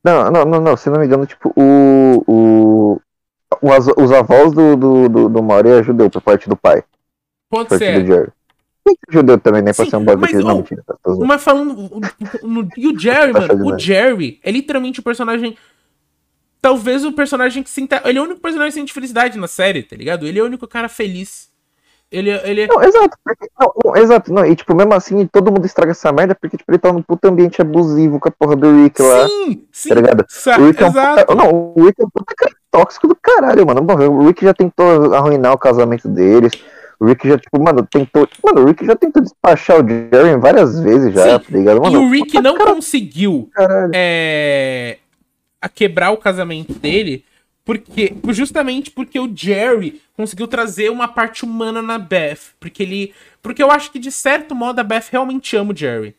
[0.04, 2.24] Não, não, não, não, se não me engano, tipo, o.
[2.26, 2.47] o
[3.62, 6.82] os, os avós do, do, do, do Mori é judeu por parte do pai.
[7.48, 8.00] Pode ser.
[8.00, 8.28] Do Jerry.
[9.10, 11.90] Judeu também, nem né, pra ser um bagulho mas, não, mentira, tá mas falando.
[12.42, 15.56] No, e o Jerry, mano, o Jerry é literalmente o personagem
[16.60, 18.02] talvez o personagem que sinta.
[18.04, 20.26] Ele é o único personagem que sente felicidade na série, tá ligado?
[20.26, 21.50] Ele é o único cara feliz.
[22.10, 22.66] Ele, ele é...
[22.66, 26.10] Não, exato, porque, não, não, exato, não, e tipo, mesmo assim, todo mundo estraga essa
[26.10, 29.28] merda porque tipo, ele tá num puto ambiente abusivo com a porra do Rick lá.
[29.28, 29.88] Sim, sim.
[29.90, 30.24] Tá ligado?
[30.58, 33.66] o Rick é um puta, não, o Rick é um puta cara tóxico do caralho,
[33.66, 33.86] mano.
[34.10, 36.52] O Rick já tentou arruinar o casamento deles.
[37.00, 38.28] O Rick já, tipo, mano, tentou.
[38.44, 41.44] Mano, o Rick já tentou despachar o Jerry várias vezes já, sim.
[41.44, 41.80] tá ligado?
[41.80, 42.74] Mano, e o Rick não cara...
[42.74, 43.48] conseguiu
[43.94, 44.98] é,
[45.60, 47.24] a quebrar o casamento dele,
[47.68, 53.62] porque justamente porque o Jerry conseguiu trazer uma parte humana na Beth, porque ele, porque
[53.62, 56.16] eu acho que de certo modo a Beth realmente ama o Jerry.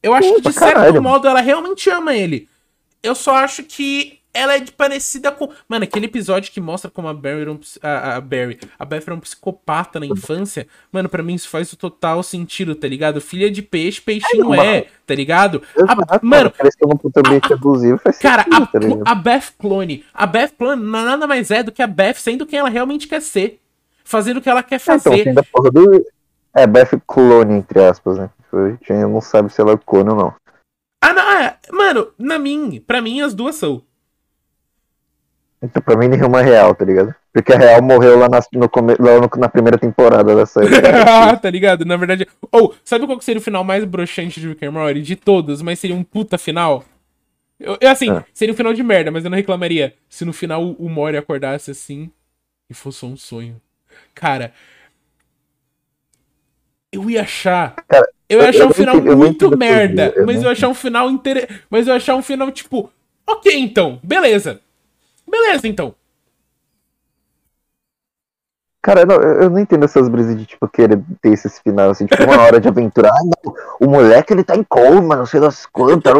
[0.00, 1.02] Eu acho Puta, que de certo caralho.
[1.02, 2.48] modo ela realmente ama ele.
[3.02, 5.50] Eu só acho que ela é parecida com.
[5.68, 9.14] Mano, aquele episódio que mostra como a Barry, um, a, a Barry, a Beth era
[9.14, 10.66] um psicopata na infância.
[10.90, 13.20] Mano, para mim isso faz o total sentido, tá ligado?
[13.20, 15.62] Filha de peixe, peixinho é, é tá ligado?
[15.86, 20.52] A, mano, parece que também a, abusivo, Cara, a, tá a Beth Clone, a Beth
[20.56, 23.60] Clone nada mais é do que a Beth sendo quem ela realmente quer ser.
[24.04, 25.20] Fazendo o que ela quer fazer.
[25.20, 26.04] Então, da porra do...
[26.54, 28.30] É, Beth Clone, entre aspas, né?
[28.52, 30.34] A gente não sabe se ela é clone ou não.
[31.00, 33.82] Ah, não, é, mano, na mim, pra mim as duas são.
[35.62, 37.14] Então, pra mim, nenhuma é real, tá ligado?
[37.32, 40.68] Porque a real morreu lá na, no, lá no, na primeira temporada da série.
[41.40, 41.84] tá ligado?
[41.84, 42.26] Na verdade.
[42.50, 45.00] Ou, oh, sabe qual seria o final mais broxante de Rick and Morty?
[45.00, 46.84] De todos, mas seria um puta final?
[47.60, 48.24] Eu, assim, ah.
[48.34, 51.70] seria um final de merda, mas eu não reclamaria se no final o, Mori acordasse
[51.70, 52.10] assim
[52.68, 53.60] e fosse um sonho.
[54.14, 54.52] Cara.
[56.90, 57.76] Eu ia achar.
[57.86, 60.12] Cara, eu ia achar eu um final muito merda.
[60.26, 61.62] mas eu ia achar um final interessante.
[61.70, 62.90] Mas eu ia achar um final, tipo.
[63.24, 64.60] Ok, então, beleza.
[65.32, 65.94] Beleza, então.
[68.82, 72.22] Cara, não, eu não entendo essas brisas de, tipo, querer ter esses final, assim, tipo,
[72.24, 73.08] uma hora de aventura.
[73.08, 76.12] Ah, não, o moleque, ele tá em coma, não sei das quantas.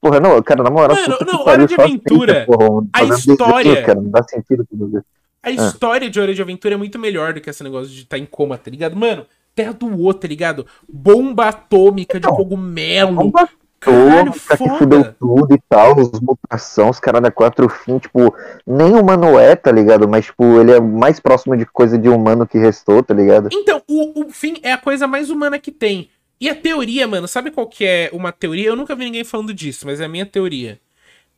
[0.00, 2.44] Porra, não, cara, na moral, Mano, não, hora de aventura.
[2.44, 3.82] Porra, a história.
[3.84, 5.06] cara, não dá sentido tudo isso.
[5.42, 5.52] A ah.
[5.52, 8.18] história de Hora de Aventura é muito melhor do que esse negócio de estar tá
[8.18, 8.96] em coma, tá ligado?
[8.96, 10.66] Mano, Terra do O, tá ligado?
[10.88, 13.14] Bomba atômica de cogumelo.
[13.14, 18.34] Bomba Caralho, que fudeu tudo e tal, os mutação, os caras da quatro fim, tipo,
[18.66, 20.08] nem humano é, tá ligado?
[20.08, 23.48] Mas, tipo, ele é mais próximo de coisa de humano que restou, tá ligado?
[23.52, 26.10] Então, o, o fim é a coisa mais humana que tem.
[26.40, 28.68] E a teoria, mano, sabe qual que é uma teoria?
[28.68, 30.80] Eu nunca vi ninguém falando disso, mas é a minha teoria.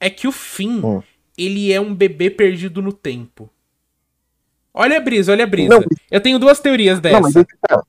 [0.00, 1.02] É que o fim, hum.
[1.36, 3.50] ele é um bebê perdido no tempo.
[4.72, 5.68] Olha a brisa, olha a brisa.
[5.68, 7.20] Não, eu tenho duas teorias dessa.
[7.20, 7.34] Não, mas
[7.68, 7.82] tá.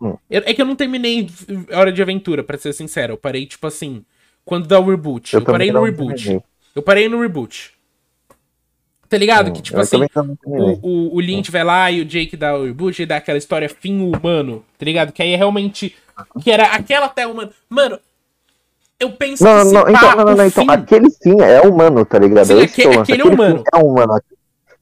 [0.00, 0.16] Hum.
[0.30, 1.28] é que eu não terminei
[1.72, 3.12] Hora de Aventura, para ser sincero.
[3.12, 4.04] Eu parei, tipo assim,
[4.44, 5.34] quando dá o reboot.
[5.34, 6.40] Eu, eu parei no reboot.
[6.74, 7.72] Eu parei no reboot.
[9.08, 9.52] Tá ligado?
[9.52, 10.06] Que tipo assim,
[10.44, 13.36] o, o, o Lynch vai lá e o Jake dá o reboot e dá aquela
[13.36, 15.12] história fim humano, tá ligado?
[15.12, 15.96] Que aí é realmente.
[16.40, 17.50] Que era aquela até humano.
[17.68, 17.98] Mano,
[19.00, 22.18] eu penso não, que não, então, não, não, não, então, aquele sim é humano, tá
[22.18, 22.46] ligado?
[22.46, 23.64] Sim, é aquele, aquele, é humano.
[23.74, 24.22] é humano.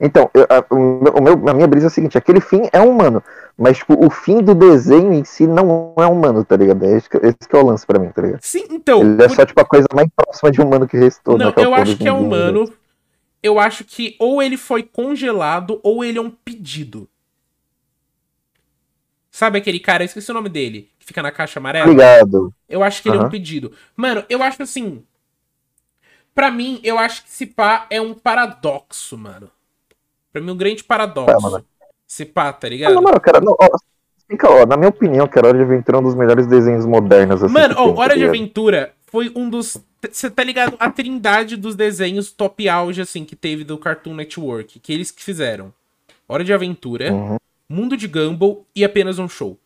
[0.01, 3.23] Então, eu, a, o meu, a minha brisa é a seguinte, aquele fim é humano,
[3.59, 6.85] mas tipo, o fim do desenho em si não é humano, tá ligado?
[6.85, 8.41] É esse que, esse que é o lance pra mim, tá ligado?
[8.41, 9.01] Sim, então.
[9.01, 11.37] Ele é só tipo a coisa mais próxima de humano que restou.
[11.37, 12.73] Não, eu acho que é humano.
[13.43, 17.09] Eu acho que ou ele foi congelado ou ele é um pedido.
[19.29, 21.91] Sabe aquele cara, eu esqueci o nome dele, que fica na caixa amarela?
[21.91, 22.55] Obrigado.
[22.69, 23.25] Eu acho que ele uhum.
[23.25, 23.73] é um pedido.
[23.97, 25.03] Mano, eu acho assim.
[26.33, 29.51] Pra mim, eu acho que esse pá é um paradoxo, mano.
[30.33, 31.57] Pra mim, um grande paradoxo.
[31.57, 31.63] É,
[32.09, 32.95] esse pá, tá ligado?
[32.95, 36.15] Não, mano, cara, não, ó, na minha opinião, que Hora de Aventura é um dos
[36.15, 37.43] melhores desenhos modernos.
[37.43, 39.77] Assim, mano, ó, tem, Hora tá de Aventura foi um dos.
[40.11, 40.77] Você tá ligado?
[40.79, 44.79] A trindade dos desenhos top auge, assim, que teve do Cartoon Network.
[44.79, 45.73] Que eles que fizeram.
[46.29, 47.37] Hora de Aventura, uhum.
[47.69, 49.59] Mundo de Gumball e apenas um show.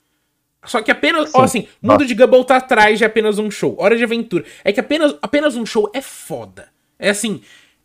[0.65, 1.31] Só que apenas.
[1.31, 1.39] Sim.
[1.39, 2.07] Ó, assim, Mundo Nossa.
[2.07, 3.77] de Gumball tá atrás de apenas um show.
[3.79, 4.45] Hora de Aventura.
[4.65, 6.69] É que apenas, apenas um show é foda.
[6.99, 7.43] É assim.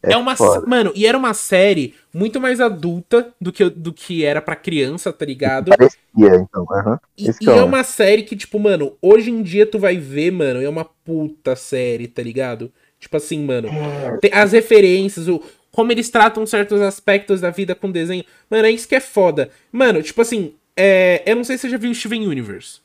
[0.08, 0.36] É, é uma.
[0.36, 0.65] Foda.
[0.65, 5.12] Mano, e era uma série muito mais adulta do que, do que era pra criança,
[5.12, 5.70] tá ligado?
[5.70, 6.65] Parecia, então.
[6.70, 6.98] Uhum.
[7.17, 10.62] E, e é uma série que, tipo, mano, hoje em dia tu vai ver, mano,
[10.62, 12.72] é uma puta série, tá ligado?
[13.00, 13.67] Tipo assim, mano.
[13.67, 14.38] É.
[14.38, 15.41] As referências, o,
[15.72, 18.24] como eles tratam certos aspectos da vida com desenho.
[18.50, 19.50] Mano, é isso que é foda.
[19.72, 22.80] Mano, tipo assim, é, eu não sei se você já viu Steven Universe.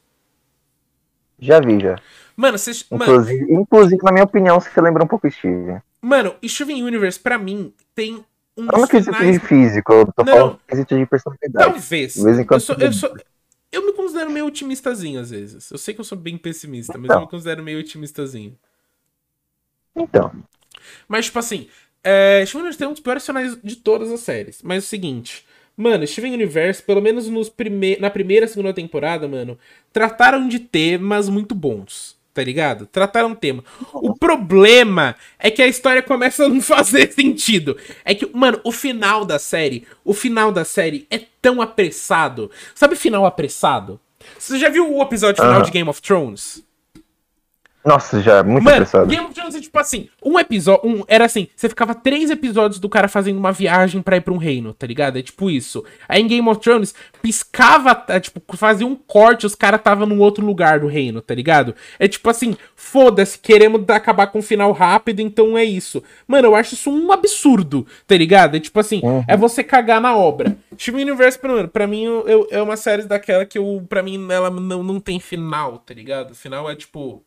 [1.38, 1.96] Já vi, já.
[2.36, 2.70] Mano, você.
[2.90, 5.80] Inclusive, mano, inclusive, na minha opinião, você lembra um pouco Steven.
[6.00, 8.24] Mano, Steven Universe, pra mim, tem
[8.56, 8.64] um.
[8.64, 9.40] Não quesito finais...
[9.40, 11.72] de físico, eu tô não, falando quesito de personalidade.
[11.72, 12.14] Talvez.
[12.14, 13.16] De vez em quando eu, sou, eu, sou,
[13.70, 15.70] eu me considero meio otimistazinho às vezes.
[15.70, 17.16] Eu sei que eu sou bem pessimista, mas então.
[17.18, 18.56] eu me considero meio otimistazinho.
[19.94, 20.32] Então.
[21.06, 21.68] Mas, tipo assim,
[22.02, 24.62] é, Steven Universe tem um dos piores finais de todas as séries.
[24.62, 25.46] Mas é o seguinte.
[25.76, 29.58] Mano, Steven Universe, pelo menos nos prime na primeira e segunda temporada, mano,
[29.92, 32.86] trataram de temas muito bons tá ligado?
[32.86, 33.64] Trataram um tema.
[33.92, 37.76] O problema é que a história começa a não fazer sentido.
[38.04, 42.50] É que, mano, o final da série, o final da série é tão apressado.
[42.74, 44.00] Sabe final apressado?
[44.38, 46.62] Você já viu o episódio final de Game of Thrones?
[47.84, 49.06] Nossa, já, é muito Mano, apressado.
[49.08, 52.78] Game of Thrones é tipo assim, um episódio, um, era assim, você ficava três episódios
[52.78, 55.18] do cara fazendo uma viagem para ir pra um reino, tá ligado?
[55.18, 55.84] É tipo isso.
[56.08, 60.20] Aí em Game of Thrones, piscava, é, tipo, fazia um corte, os caras tava num
[60.20, 61.74] outro lugar do reino, tá ligado?
[61.98, 66.02] É tipo assim, foda-se, queremos acabar com um final rápido, então é isso.
[66.26, 68.56] Mano, eu acho isso um absurdo, tá ligado?
[68.56, 69.24] É tipo assim, uhum.
[69.26, 70.56] é você cagar na obra.
[70.78, 74.24] Steven Universe, pra, pra mim, eu, eu, é uma série daquela que eu, pra mim,
[74.30, 76.30] ela não, não tem final, tá ligado?
[76.30, 77.24] O final é tipo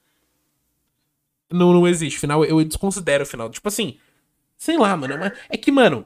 [1.55, 2.19] não, não existe.
[2.19, 3.49] Final, eu desconsidero o final.
[3.49, 3.97] Tipo assim,
[4.57, 5.13] sei lá, mano.
[5.13, 5.33] É, uma...
[5.49, 6.05] é que, mano,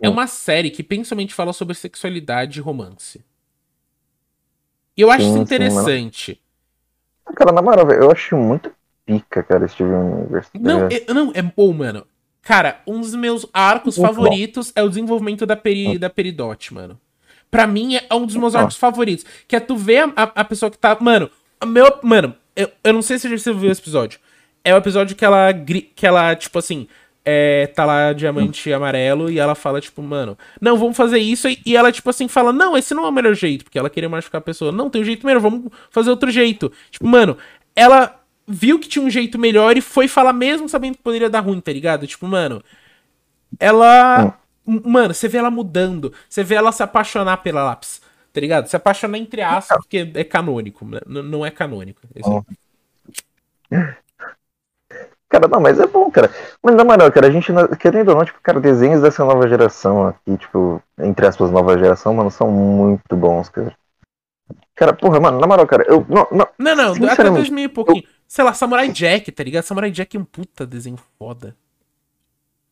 [0.00, 3.24] é uma série que principalmente fala sobre sexualidade e romance.
[4.96, 6.40] E eu acho sim, isso interessante.
[7.28, 8.72] Sim, cara, na moral, eu acho muito
[9.04, 10.50] pica, cara, Steven Universe.
[10.52, 12.06] Tá não, é, não, é bom, mano.
[12.42, 14.80] Cara, um dos meus arcos muito favoritos bom.
[14.80, 16.98] é o desenvolvimento da, peri, da Peridote, mano.
[17.50, 19.26] Pra mim é um dos meus arcos favoritos.
[19.46, 20.96] Que é tu ver a, a pessoa que tá.
[21.00, 21.30] Mano,
[21.66, 21.86] meu.
[22.02, 24.18] Mano, eu, eu não sei se você viu esse episódio.
[24.64, 26.86] É o episódio que ela, que ela tipo assim,
[27.24, 31.48] é, tá lá diamante amarelo e ela fala, tipo, mano, não, vamos fazer isso.
[31.64, 34.08] E ela, tipo assim, fala, não, esse não é o melhor jeito, porque ela queria
[34.08, 34.72] machucar a pessoa.
[34.72, 36.72] Não, tem um jeito melhor, vamos fazer outro jeito.
[36.90, 37.36] Tipo, mano,
[37.74, 41.40] ela viu que tinha um jeito melhor e foi falar mesmo sabendo que poderia dar
[41.40, 42.06] ruim, tá ligado?
[42.06, 42.62] Tipo, mano,
[43.58, 44.36] ela.
[44.66, 48.00] Mano, você vê ela mudando, você vê ela se apaixonar pela lápis
[48.32, 48.66] tá ligado?
[48.66, 51.00] Se apaixonar entre aspas, porque é canônico, né?
[51.06, 52.00] não é canônico.
[52.14, 53.94] É...
[55.28, 56.28] Cara, não, mas é bom, cara.
[56.60, 60.08] Mas na moral, cara, a gente, querendo ou não, tipo, cara, desenhos dessa nova geração
[60.08, 63.72] aqui, tipo, entre aspas, nova geração, mano, são muito bons, cara.
[64.74, 66.04] Cara, porra, mano, na moral, cara, eu.
[66.08, 68.02] Não, não, não, não até 2000 e pouquinho.
[68.02, 68.08] Eu...
[68.26, 69.62] Sei lá, Samurai Jack, tá ligado?
[69.62, 71.54] Samurai Jack é um puta desenho foda.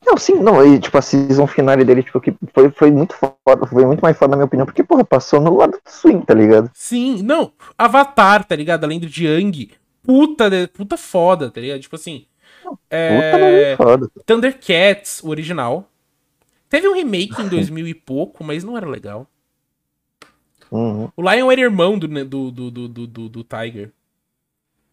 [0.05, 3.67] Não, sim, não, e tipo, a season final dele, tipo, que foi, foi muito foda,
[3.67, 6.35] foi muito mais foda na minha opinião, porque, porra, passou no lado do swing, tá
[6.35, 6.71] ligado?
[6.73, 8.85] Sim, não, Avatar, tá ligado?
[8.85, 11.81] Além do Yang, puta, puta foda, tá ligado?
[11.81, 12.27] Tipo assim,
[12.89, 13.77] é...
[13.77, 14.11] Puta foda.
[14.25, 15.91] Thundercats, o original.
[16.69, 19.27] Teve um remake em 2000 e pouco, mas não era legal.
[20.71, 21.11] Uhum.
[21.17, 23.91] O Lion era irmão do, do, do, do, do, do Tiger.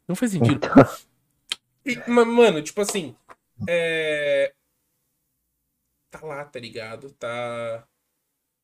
[0.07, 0.55] Não faz sentido.
[0.55, 0.85] Então...
[1.85, 3.13] E, mano, tipo assim,
[3.67, 4.51] é
[6.19, 7.11] tá lá, tá ligado?
[7.11, 7.83] Tá.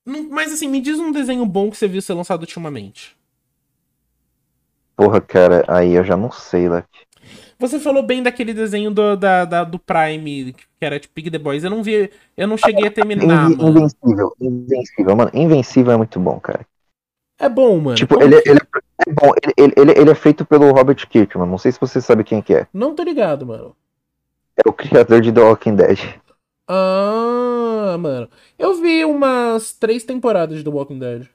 [0.04, 3.16] Mas assim, me diz um desenho bom que você viu ser lançado ultimamente.
[4.96, 6.86] Porra, cara, aí eu já não sei, Luck.
[7.58, 11.38] Você falou bem daquele desenho do, da, da- do Prime, que era tipo Big The
[11.38, 11.62] Boys.
[11.62, 12.10] Eu não vi.
[12.36, 13.70] Eu não cheguei a terminar, Invi- mano.
[13.78, 15.30] Invencível, Invencível, mano.
[15.32, 16.66] Invencível é muito bom, cara.
[17.38, 17.96] É bom, mano.
[17.96, 19.32] tipo, Como ele, que- ele é é bom.
[19.42, 21.48] Ele, ele, ele, ele é feito pelo Robert Kirkman.
[21.48, 22.66] Não sei se você sabe quem que é.
[22.72, 23.76] Não tô ligado, mano.
[24.56, 25.98] É o criador de The Walking Dead.
[26.68, 28.28] Ah, mano.
[28.58, 31.28] Eu vi umas três temporadas de The Walking Dead.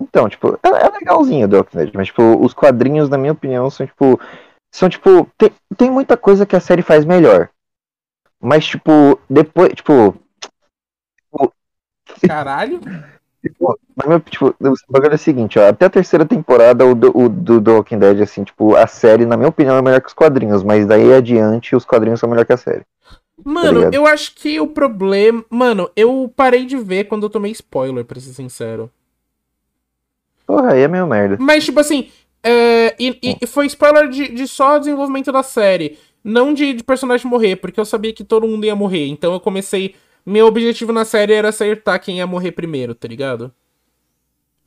[0.00, 3.68] Então, tipo, é, é legalzinho The Walking Dead, mas, tipo, os quadrinhos, na minha opinião,
[3.70, 4.20] são, tipo.
[4.72, 5.28] São, tipo.
[5.36, 7.48] Tem, tem muita coisa que a série faz melhor.
[8.40, 10.14] Mas, tipo, depois, tipo.
[12.26, 12.80] Caralho.
[13.44, 16.94] Tipo, na minha, tipo, o bagulho é o seguinte, ó, até a terceira temporada o
[16.94, 20.00] do, o do The Walking Dead, assim, tipo, a série, na minha opinião, é melhor
[20.00, 22.86] que os quadrinhos, mas daí adiante os quadrinhos são melhor que a série.
[23.44, 23.94] Mano, ligado?
[23.94, 25.44] eu acho que o problema.
[25.50, 28.90] Mano, eu parei de ver quando eu tomei spoiler, pra ser sincero.
[30.46, 31.36] Porra, aí é meio merda.
[31.38, 32.08] Mas, tipo assim,
[32.42, 35.98] é, e, e foi spoiler de, de só desenvolvimento da série.
[36.22, 39.06] Não de, de personagem morrer, porque eu sabia que todo mundo ia morrer.
[39.08, 39.94] Então eu comecei.
[40.24, 43.52] Meu objetivo na série era acertar quem ia morrer primeiro, tá ligado?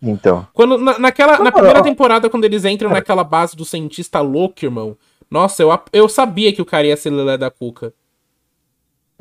[0.02, 0.48] Então.
[0.54, 4.96] Quando, na, naquela, na primeira temporada, quando eles entram naquela base do cientista louco, irmão.
[5.30, 7.94] Nossa, eu, eu sabia que o cara ia ser Lelé da Cuca.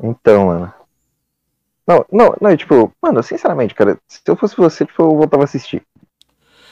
[0.01, 0.73] Então, mano.
[1.87, 5.45] Não, não, não, tipo, mano, sinceramente, cara, se eu fosse você, tipo, eu voltava a
[5.45, 5.81] assistir.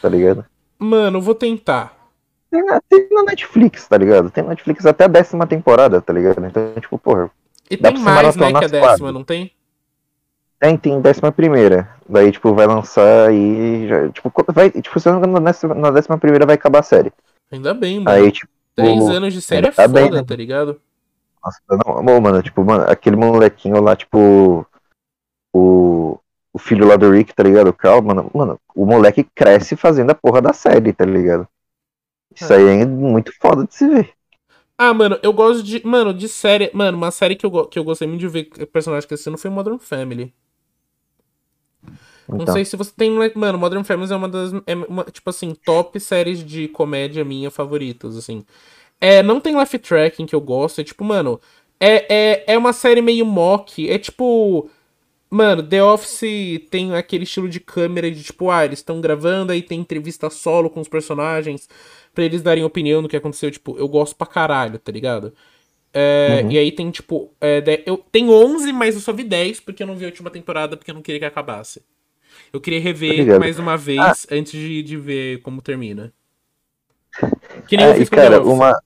[0.01, 0.45] Tá ligado?
[0.77, 1.95] Mano, eu vou tentar.
[2.51, 4.29] Tem na, tem na Netflix, tá ligado?
[4.29, 6.45] Tem na Netflix até a décima temporada, tá ligado?
[6.45, 7.31] Então, tipo, porra,
[7.69, 9.51] E tem mais, né, que a décima, não tem?
[10.59, 11.89] tem, tem décima primeira.
[12.07, 15.91] Daí, tipo, vai lançar e já, tipo, vai, tipo, se eu não me engano, na
[15.91, 17.11] décima, primeira vai acabar a série.
[17.51, 18.09] Ainda bem, mano.
[18.09, 20.23] Aí, tipo, 10 anos de série é foda, bem, né?
[20.23, 20.79] tá ligado?
[21.45, 24.65] Nossa, não, amor, mano, tipo, mano, aquele molequinho lá, tipo,
[25.53, 26.19] o,
[26.53, 27.69] o filho lá do Rick, tá ligado?
[27.69, 31.47] O Carl, mano, mano, o moleque cresce fazendo a porra da série, tá ligado?
[32.35, 32.55] Isso É.
[32.55, 34.13] aí é muito foda de se ver.
[34.77, 35.85] Ah, mano, eu gosto de.
[35.85, 36.69] Mano, de série.
[36.73, 39.79] Mano, uma série que eu, que eu gostei muito de ver personagem crescendo foi Modern
[39.79, 40.33] Family.
[42.37, 43.11] Não Então, sei se você tem.
[43.35, 44.51] Mano, Modern Family é uma das.
[44.67, 48.43] É uma, tipo assim, top séries de comédia minha favoritas, assim.
[48.99, 50.81] É, não tem laugh tracking que eu gosto.
[50.81, 51.39] É tipo, mano.
[51.79, 53.89] É, é, é uma série meio mock.
[53.89, 54.69] É tipo.
[55.29, 56.21] Mano, The Office
[56.69, 60.69] tem aquele estilo de câmera de tipo, ah, eles estão gravando, aí tem entrevista solo
[60.69, 61.67] com os personagens
[62.13, 63.51] pra eles darem opinião do que aconteceu.
[63.51, 65.33] Tipo, eu gosto pra caralho, tá ligado?
[65.93, 66.51] É, Uhum.
[66.51, 69.83] E aí tem, tipo, é, de- eu tenho 11, mas eu só vi 10 porque
[69.83, 71.81] eu não vi a última temporada porque eu não queria que acabasse.
[72.53, 74.13] Eu queria rever mais uma vez Ah.
[74.35, 76.13] antes de, de ver como termina.
[77.67, 78.53] Que nem eu é, e fiz com The cara, Office.
[78.53, 78.81] uma.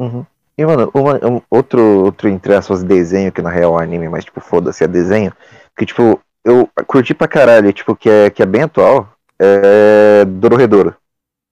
[0.00, 0.24] Uhum.
[0.56, 4.24] E, mano, uma, um- outro, outro, entre aspas, desenho, que na real é anime, mas,
[4.24, 5.32] tipo, foda-se, é desenho,
[5.76, 9.06] que, tipo, eu curti pra caralho, tipo, que é, que é bem atual,
[9.38, 10.96] é Dororedoro.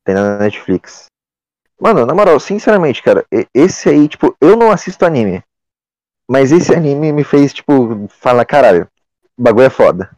[0.05, 1.07] Tem na Netflix.
[1.81, 5.43] Mano, na moral, sinceramente, cara, esse aí, tipo, eu não assisto anime.
[6.31, 8.89] Mas esse anime me fez, tipo, falar, caralho,
[9.39, 10.11] o bagulho é foda,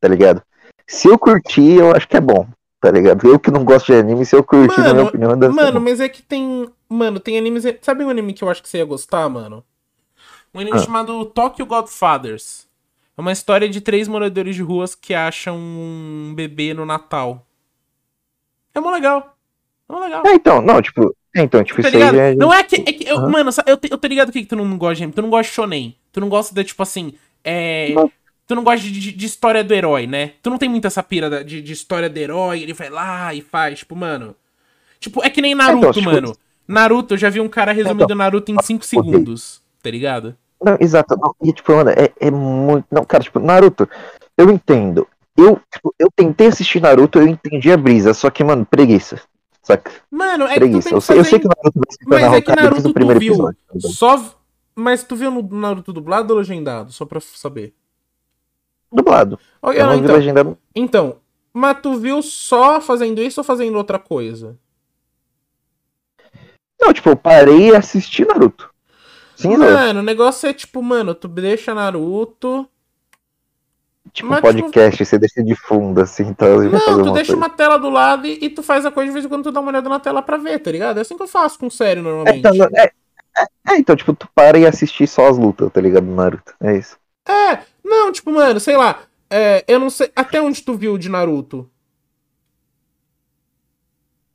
[0.00, 0.42] tá ligado?
[0.86, 2.46] Se eu curtir, eu acho que é bom,
[2.84, 3.26] tá ligado?
[3.26, 5.80] Eu que não gosto de anime, se eu curtir, na Mano, minha opinião, ser Mano,
[5.80, 6.68] mas é que tem.
[6.86, 7.64] Mano, tem animes.
[7.80, 9.64] Sabe um anime que eu acho que você ia gostar, mano?
[10.52, 10.80] Um anime Ah.
[10.80, 12.66] chamado Tokyo Godfathers.
[13.16, 17.46] É uma história de três moradores de ruas que acham um bebê no Natal.
[18.74, 19.34] É mó legal.
[19.88, 20.22] É mó legal.
[20.26, 22.76] É, então, não, tipo, é, então, tipo, Tá isso aí já é- Não é que.
[22.76, 23.18] É que eu.
[23.30, 25.14] Mano, eu, eu tô ligado que, que tu não gosta de anime.
[25.14, 25.96] Tu não gosta de shonen.
[26.12, 27.14] Tu não gosta de, tipo assim.
[27.42, 27.92] É.
[27.94, 28.12] Não.
[28.46, 30.32] Tu não gosta de, de- história do herói, né?
[30.42, 33.40] Tu não tem muito essa pira de, de história do herói, ele vai lá e
[33.40, 34.34] faz, tipo, mano.
[35.00, 36.36] Tipo, é que nem Naruto, Então, tipo- mano.
[36.66, 39.04] Naruto, eu já vi um cara resumindo Então, Naruto em 5 odeio.
[39.12, 40.36] segundos, tá ligado?
[40.62, 42.86] Não, exato, não, e tipo, mano, é, é muito.
[42.90, 43.88] Não, cara, tipo, Naruto,
[44.36, 45.06] eu entendo.
[45.36, 49.20] Eu, tipo, eu tentei assistir Naruto, eu entendi a brisa, só que, mano, preguiça.
[49.62, 49.90] Saca?
[50.10, 50.90] Mano, é preguiça.
[50.90, 52.82] que Eu, sei, eu fazer sei que o Naruto vai se Mas é que Naruto
[52.82, 53.58] tu primeiro viu episódio.
[53.82, 54.34] tá só.
[54.76, 56.92] Mas tu viu no Naruto dublado ou legendado?
[56.92, 57.74] Só pra saber.
[58.94, 59.38] Dublado.
[59.60, 60.58] Ok, Eu não, não vi então, legendado.
[60.74, 61.16] então,
[61.52, 64.56] mas tu viu só fazendo isso ou fazendo outra coisa?
[66.80, 68.70] Não, tipo, eu parei e assisti Naruto.
[69.36, 69.66] Sim, não.
[69.70, 72.68] Mano, o negócio é tipo, mano, tu deixa Naruto.
[74.12, 77.36] Tipo, mas, um podcast, você deixa de fundo, assim, então fazer Não, tu deixa coisa.
[77.36, 79.50] uma tela do lado e, e tu faz a coisa de vez em quando tu
[79.50, 80.98] dá uma olhada na tela pra ver, tá ligado?
[80.98, 82.38] É assim que eu faço com série É, normalmente.
[82.38, 82.92] então, não- é,
[83.36, 86.04] é, é, então, tipo, tu para e assiste só as lutas, tá ligado?
[86.06, 86.54] do Naruto.
[86.60, 86.96] É isso.
[87.26, 89.02] É, não, tipo, mano, sei lá.
[89.30, 90.10] é, eu não sei.
[90.14, 91.70] Até onde tu viu de Naruto?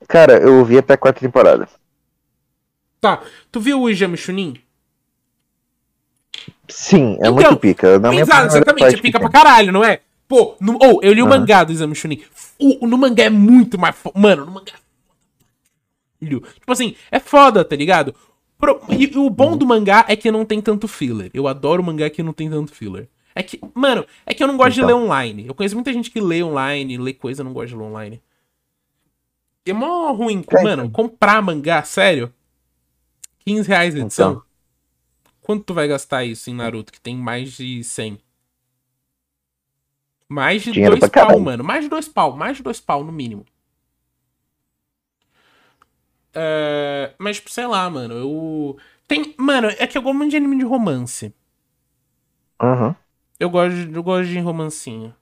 [0.08, 1.66] Cara, eu vi até a quarta temporada.
[3.00, 4.60] Tá, tu viu o Ijami Chunin?
[6.68, 7.98] Sim, é Então, muito pica.
[7.98, 9.30] Na Exato, ele exatamente, faz fica pra pica.
[9.30, 10.00] caralho, não é?
[10.28, 11.40] Pô, no, oh, eu li o Aham.
[11.40, 12.22] mangá do Exame Chunin.
[12.58, 13.96] O, no mangá é muito mais.
[14.14, 14.74] Mano, no mangá.
[16.22, 18.14] Tipo assim, é foda, tá ligado?
[18.60, 21.30] Pro- E, o bom do mangá é que não tem tanto filler.
[21.32, 23.08] Eu adoro mangá que não tem tanto filler.
[23.34, 25.04] É que, mano, é que eu não gosto de ler Então.
[25.04, 25.46] online.
[25.46, 28.22] Eu conheço muita gente que lê online, lê coisa, não gosto de ler online.
[29.64, 32.32] É mó ruim, É, mano, comprar mangá, sério.
[33.46, 34.30] 15 reais a edição.
[34.32, 34.42] Então.
[35.40, 38.18] Quanto tu vai gastar isso em Naruto, que tem mais de 100?
[40.28, 41.40] Mais de Dinheiro dois pau, caralho.
[41.40, 41.64] mano.
[41.64, 43.44] Mais de dois pau, mais de dois pau, no mínimo.
[46.34, 48.78] É, mas, tipo, sei lá, mano, eu...
[49.08, 49.34] Tem...
[49.38, 51.34] Mano, é que eu gosto muito de anime de romance.
[52.60, 52.94] Aham.
[53.38, 55.14] Eu gosto de, eu gosto de romancinho.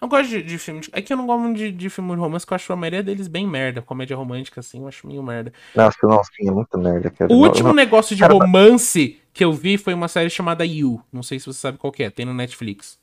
[0.00, 0.90] Eu gosto de, de filme de...
[0.92, 2.76] É que eu não gosto muito de, de filme de romance, que eu acho a
[2.76, 3.82] maioria deles bem merda.
[3.82, 5.52] Comédia romântica, assim, eu acho meio merda.
[5.74, 7.32] Nossa, não, sim, é muito merda, cara.
[7.32, 11.02] O último não- negócio de Cara, romance que eu vi foi uma série chamada You.
[11.12, 12.98] Não sei se você sabe qual que é, tem no Netflix.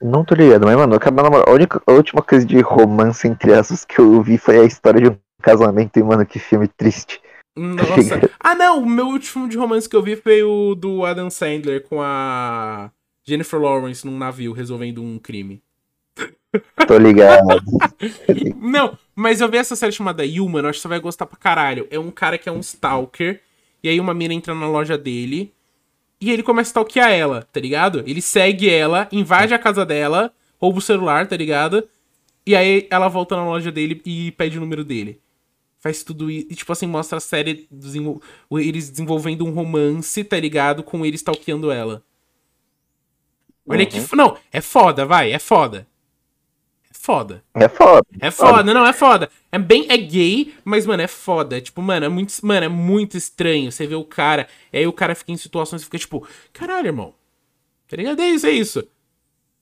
[0.00, 1.46] Não tô ligado, mas, mano, acaba na moral.
[1.48, 5.00] A, única, a última coisa de romance entre aspas que eu vi foi a história
[5.00, 7.20] de um casamento e, mano, que filme triste.
[7.54, 8.28] Nossa.
[8.40, 11.82] Ah, não, o meu último de romance que eu vi foi o do Adam Sandler
[11.84, 12.90] com a
[13.24, 15.62] Jennifer Lawrence num navio resolvendo um crime.
[16.86, 17.62] Tô ligado.
[18.60, 21.38] Não, mas eu vi essa série chamada You, mano, acho que você vai gostar pra
[21.38, 21.86] caralho.
[21.90, 23.40] É um cara que é um stalker,
[23.82, 25.52] e aí uma mina entra na loja dele,
[26.20, 28.02] e ele começa a stalkear ela, tá ligado?
[28.06, 31.86] Ele segue ela, invade a casa dela, rouba o celular, tá ligado?
[32.46, 35.20] E aí ela volta na loja dele e pede o número dele.
[35.86, 36.48] Faz tudo isso.
[36.50, 38.20] E, tipo assim, mostra a série desenvol-
[38.52, 40.82] eles desenvolvendo um romance, tá ligado?
[40.82, 42.02] Com ele stalkeando ela.
[43.68, 43.98] Olha que.
[43.98, 45.86] f- Não, é foda, vai, é foda.
[46.90, 47.44] É foda.
[47.54, 48.06] É foda.
[48.20, 49.30] É foda, não, é foda.
[49.52, 51.60] É bem, é gay, mas, mano, é foda.
[51.60, 53.70] Tipo, mano, é muito, mano, é muito estranho.
[53.70, 56.88] Você vê o cara, e aí o cara fica em situações e fica tipo, caralho,
[56.88, 57.14] irmão.
[57.86, 58.20] Tá ligado?
[58.20, 58.82] É isso, é isso.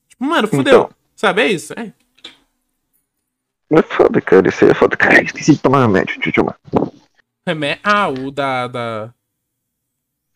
[0.08, 0.84] Tipo, mano, fudeu.
[0.84, 0.90] Então.
[1.14, 1.74] Sabe, é isso.
[1.78, 1.92] É.
[3.76, 4.48] É foda, cara.
[4.48, 4.96] Isso aí é foda.
[4.96, 6.18] Cara, esqueci de tomar remédio.
[6.20, 6.58] Deixa eu tomar.
[7.46, 7.78] Remé...
[7.82, 9.14] Ah, o da, da.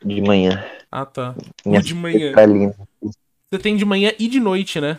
[0.04, 0.64] De manhã.
[0.90, 1.34] Ah, tá.
[1.64, 2.32] O Minha de manhã.
[2.32, 2.74] Tá lindo.
[3.02, 4.98] Você tem de manhã e de noite, né?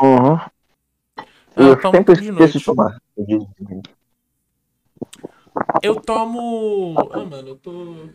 [0.00, 0.36] Uhum.
[0.36, 0.50] Ah,
[1.56, 2.58] Eu tomo sempre de esqueço noite.
[2.58, 3.00] de tomar.
[5.82, 6.94] Eu tomo.
[7.12, 8.08] Ah, mano, eu tô.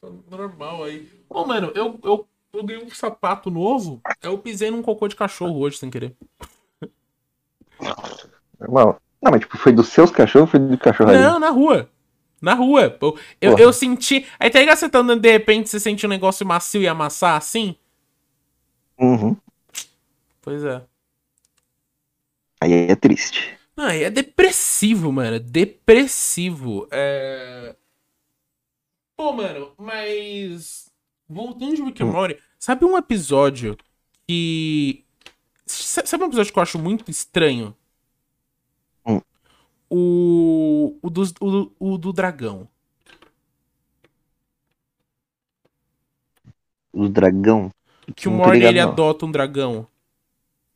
[0.00, 1.08] tô normal aí.
[1.28, 4.00] Ô, mano, eu, eu, eu ganhei um sapato novo.
[4.22, 6.16] Eu pisei num cocô de cachorro hoje, sem querer.
[8.60, 9.00] Normal.
[9.22, 11.18] Não, mas tipo, foi dos seus cachorros ou foi do cachorro ali?
[11.18, 11.88] Não, na rua.
[12.40, 12.96] Na rua.
[13.00, 14.26] Eu, eu, eu senti.
[14.38, 17.36] Aí tá ligado você tá andando de repente você sente um negócio macio e amassar
[17.36, 17.76] assim?
[18.98, 19.36] Uhum.
[20.40, 20.82] Pois é.
[22.60, 23.56] Aí é triste.
[23.76, 25.38] Não, aí é depressivo, mano.
[25.40, 26.86] Depressivo.
[26.90, 27.74] É.
[29.16, 30.90] Pô, mano, mas.
[31.28, 32.12] Voltando de Rick and Hum.
[32.12, 33.76] Morty, sabe um episódio
[34.26, 35.04] que.
[35.66, 37.76] sa- Sabe um episódio que eu acho muito estranho?
[39.90, 40.96] O.
[41.02, 42.68] O, dos, o, o do dragão.
[46.92, 47.70] O dragão.
[48.14, 48.88] Que o ligado, ele não.
[48.88, 49.86] adota um dragão.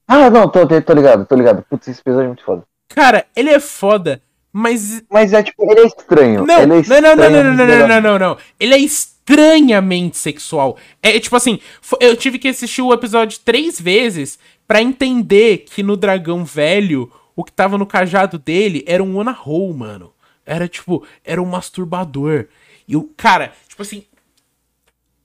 [0.07, 1.65] Ah, não, tô, tô, ligado, tô ligado.
[1.69, 2.65] Putz, esse episódio é muito foda.
[2.89, 4.21] Cara, ele é foda,
[4.53, 6.47] mas Mas é tipo, ele é estranho.
[6.47, 8.39] Não, ele é não, não, não, não, estranho, não, não, não, não, não, não.
[8.61, 10.77] Ele é estranhamente sexual.
[11.03, 11.59] É tipo assim,
[12.01, 14.39] eu tive que assistir o episódio três vezes
[14.69, 19.73] pra entender que no dragão velho, o que tava no cajado dele era um Onahou,
[19.75, 20.13] mano.
[20.47, 22.47] Era tipo, era um masturbador.
[22.87, 24.05] E o cara, tipo assim,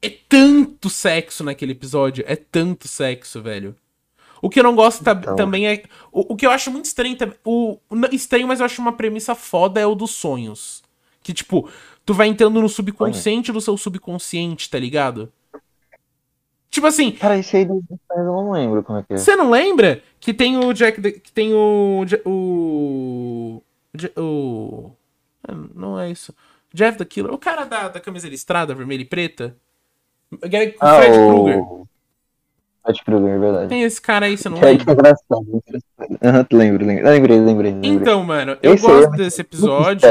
[0.01, 3.75] é tanto sexo naquele episódio, é tanto sexo, velho.
[4.41, 5.35] O que eu não gosto ta- Então.
[5.35, 5.83] também é.
[6.11, 7.35] O, o que eu acho muito estranho também.
[7.43, 7.77] O,
[8.11, 10.81] estranho, mas eu acho uma premissa foda é o dos sonhos.
[11.21, 11.69] Que, tipo,
[12.05, 15.31] tu vai entrando no subconsciente do seu subconsciente, tá ligado?
[16.79, 17.83] Tipo assim, Cara, esse aí eu
[18.23, 19.17] não lembro como é que é.
[19.17, 21.01] você não lembra que tem o Jack.
[21.19, 22.05] que tem o.
[22.25, 23.61] O.
[24.17, 24.91] O.
[25.45, 26.33] ah, Não é isso.
[26.73, 27.33] Jeff the Killer.
[27.33, 29.55] O cara da, da camisa listrada, vermelha e preta.
[30.31, 31.59] O Fred Ah, Krueger.
[31.59, 31.87] o...
[32.83, 33.67] Fred Krueger, é verdade.
[33.69, 34.93] Tem esse cara aí, você não Que é lembra?
[34.93, 36.19] engraçado, engraçado.
[36.23, 37.07] Aham, lembro, lembro.
[37.07, 37.91] Ah, Lembrei, lembrei, lembrei.
[37.91, 40.07] Então, mano, eu Esse é gosto muito- desse episódio.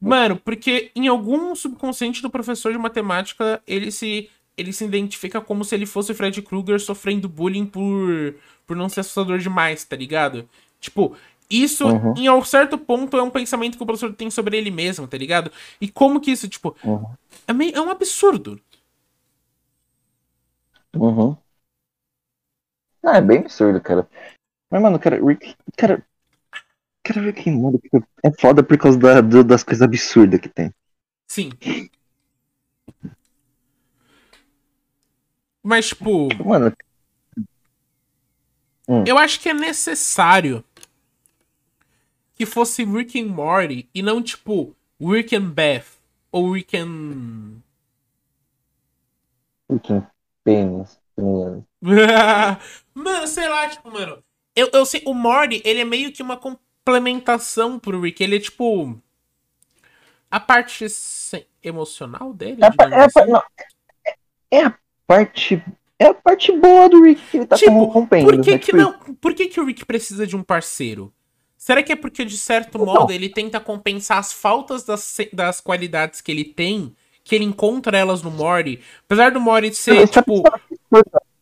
[0.00, 5.64] Mano, porque em algum subconsciente do professor de matemática, ele se ele se identifica como
[5.64, 8.34] se ele fosse o Fred Krueger sofrendo bullying por
[8.66, 10.48] por não ser assustador demais, tá ligado?
[10.80, 11.16] Tipo,
[11.48, 12.14] isso Uhum.
[12.16, 15.16] em um certo ponto é um pensamento que o professor tem sobre ele mesmo, tá
[15.16, 15.52] ligado?
[15.80, 17.06] E como que isso, tipo, Uhum.
[17.46, 18.60] é, meio, é um absurdo.
[20.94, 21.36] Uhum.
[23.04, 24.08] Ah, é bem absurdo, cara.
[24.70, 25.54] Mas, mano, cara, Rick.
[25.76, 26.04] Cara.
[27.04, 27.88] Cara, Rick and Morty
[28.24, 30.72] é foda por causa da- do- das coisas absurdas que tem.
[31.28, 31.50] Sim.
[35.66, 36.72] Mas, tipo, Mano,
[39.04, 40.62] eu acho que é necessário
[42.36, 45.86] que fosse Rick and Morty e não tipo Rick and Beth
[46.30, 47.56] ou Rick and.
[49.68, 50.06] Rick and
[50.44, 51.00] Penis.
[52.94, 54.22] mano, sei lá, tipo, mano.
[54.54, 58.22] Eu, eu sei, o Morty, ele é meio que uma complementação pro Rick.
[58.22, 59.02] Ele é tipo.
[60.30, 60.86] A parte
[61.60, 62.60] emocional dele?
[62.62, 63.26] É, é, assim.
[63.26, 63.42] não,
[64.52, 65.62] é, a parte.
[65.98, 68.26] É a parte boa do Rick que ele tá tipo, corrompendo.
[68.26, 68.58] Por que, né?
[68.58, 68.92] que tipo não?
[69.20, 71.12] Por que, que o Rick precisa de um parceiro?
[71.56, 75.60] Será que é porque, de certo então, modo, ele tenta compensar as faltas das, das
[75.60, 76.94] qualidades que ele tem,
[77.24, 78.80] que ele encontra elas no Mori?
[79.04, 80.42] Apesar do Mori ser, tipo.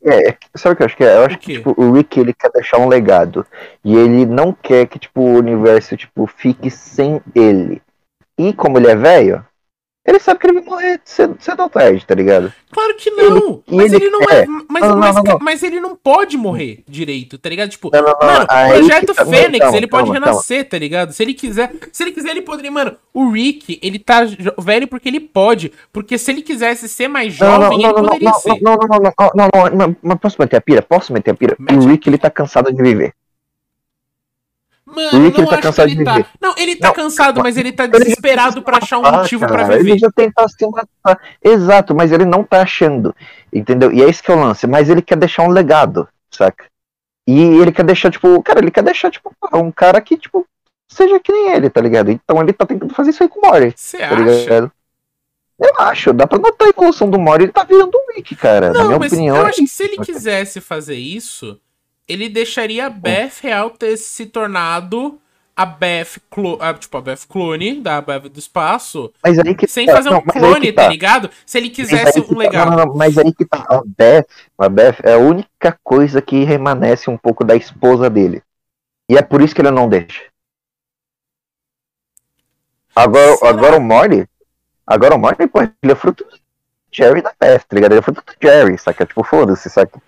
[0.07, 1.17] É, sabe o que eu acho que é?
[1.17, 3.45] Eu acho que tipo, o Rick ele quer deixar um legado.
[3.83, 7.83] E ele não quer que tipo, o universo tipo, fique sem ele.
[8.39, 9.45] E como ele é velho,
[10.07, 12.53] ele sabe que ele vai morrer cedo, cedo ou tarde, tá ligado?
[12.71, 13.63] Claro que não!
[13.67, 14.45] Ele, mas ele, ele não é.
[14.69, 17.71] Mas, não, mas, não, não, mas, ele não pode morrer direito, tá ligado?
[17.71, 19.15] Tipo, mano, o projeto.
[19.15, 21.13] Fênix, ele pode renascer, tá ligado?
[21.13, 21.73] Se ele quiser.
[21.91, 22.71] Se ele quiser, ele poderia.
[22.71, 24.25] Mano, o Rick, ele tá
[24.59, 25.73] velho porque ele pode.
[25.91, 28.61] Porque se ele quisesse ser mais jovem, ele poderia ser.
[28.61, 30.83] Não, não, não, não, não, não, não, mas posso meter a pira?
[30.83, 31.57] Posso meter a pira?
[31.59, 33.15] Mete o Rick, ele tá cansado de viver.
[34.87, 36.13] Mano, o Rick, ele tá cansado de tá.
[36.13, 36.27] viver.
[36.41, 39.81] Não, ele tá não, cansado, mas ele tá desesperado para achar um motivo para viver.
[39.81, 41.21] Ele já tentar se matar.
[41.43, 43.15] Exato, mas ele não tá achando.
[43.53, 43.91] Entendeu?
[43.91, 44.67] E é isso que é o lance.
[44.67, 46.67] Mas ele quer deixar um legado, saca?
[47.27, 50.47] E ele quer deixar, tipo, cara, ele quer deixar, tipo, um cara que, tipo,
[50.87, 52.11] seja que nem ele, tá ligado?
[52.11, 53.73] Então ele tá tentando fazer isso aí com o Mori.
[53.75, 54.23] Você tá acha?
[54.23, 54.73] Ligado?
[55.59, 58.73] Eu acho, dá pra notar a evolução do Mori, ele tá virando um Rick, cara.
[58.73, 59.37] Não, Na minha mas opinião.
[59.37, 61.59] Eu acho que se ele quisesse fazer isso,
[62.09, 65.21] ele deixaria a Beth Real ter se tornado
[65.57, 69.13] a Beth, clo a, tipo, a Beth clone da Beth do espaço.
[69.23, 70.83] Mas aí que sem tá, fazer um clone, tá.
[70.83, 70.89] tá.
[70.89, 71.31] ligado?
[71.47, 72.71] Se ele quisesse um tá, legado.
[72.71, 73.65] Não, não, mas aí que tá.
[73.69, 74.27] A Beth,
[74.59, 78.43] a Beth é a única coisa que remanesce um pouco da esposa dele.
[79.09, 80.23] E é por isso que ele não deixa.
[82.95, 84.29] Agora, agora o Morty.
[84.87, 86.39] Agora o Morty, pô, ele é fruto do
[86.91, 87.93] Jerry da Beth, tá ligado?
[87.93, 89.07] Ele é fruto do Jerry, saca?
[89.07, 90.01] Tipo, foda-se, saca?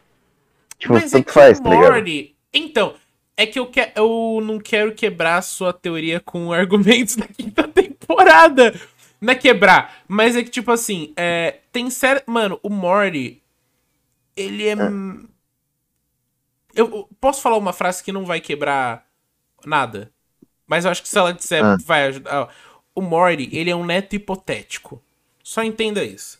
[0.78, 2.04] Tipo, Mas é tanto é faz, tá ligado?
[2.52, 2.94] Então,
[3.36, 3.92] é que eu, que...
[3.94, 8.78] eu não quero quebrar a sua teoria com argumentos da quinta temporada.
[9.20, 11.60] Não é quebrar, mas é que, tipo assim, é...
[11.72, 12.30] tem certo.
[12.30, 13.42] Mano, o Morty.
[14.36, 14.72] Ele é.
[14.72, 14.76] é.
[16.74, 19.06] Eu posso falar uma frase que não vai quebrar
[19.64, 20.12] nada.
[20.66, 21.76] Mas eu acho que se ela disser, ah.
[21.84, 22.54] vai ajudar.
[22.94, 25.02] O Morty, ele é um neto hipotético.
[25.42, 26.38] Só entenda isso.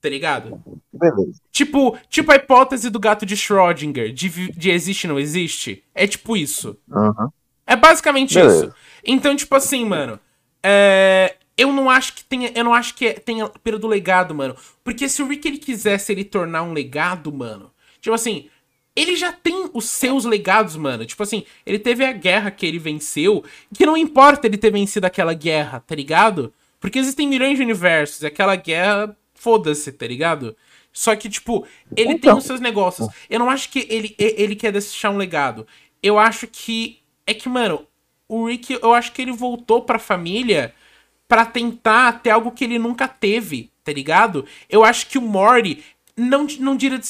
[0.00, 0.62] Tá ligado?
[0.92, 1.40] Beleza.
[1.52, 5.84] Tipo, tipo a hipótese do gato de Schrödinger, de, de existe não existe.
[5.94, 6.78] É tipo isso.
[6.88, 7.28] Uhum.
[7.66, 8.66] É basicamente Beleza.
[8.66, 8.74] isso.
[9.04, 10.18] Então, tipo assim, mano.
[10.62, 12.50] É, eu não acho que tenha.
[12.54, 14.56] Eu não acho que tenha pelo do legado, mano.
[14.82, 17.70] Porque se o Rick ele quisesse ele tornar um legado, mano.
[18.00, 18.48] Tipo assim,
[18.96, 21.04] ele já tem os seus legados, mano.
[21.04, 23.44] Tipo assim, ele teve a guerra que ele venceu.
[23.74, 26.52] Que não importa ele ter vencido aquela guerra, tá ligado?
[26.80, 28.22] Porque existem milhões de universos.
[28.22, 30.54] E aquela guerra foda-se, tá ligado?
[30.92, 31.66] Só que, tipo,
[31.96, 32.32] ele então.
[32.32, 33.08] tem os seus negócios.
[33.28, 35.66] Eu não acho que ele, ele quer deixar um legado.
[36.02, 36.98] Eu acho que.
[37.26, 37.86] É que, mano,
[38.28, 40.74] o Rick, eu acho que ele voltou pra família
[41.26, 44.44] para tentar ter algo que ele nunca teve, tá ligado?
[44.68, 45.82] Eu acho que o Morty.
[46.16, 47.00] Não, não diria.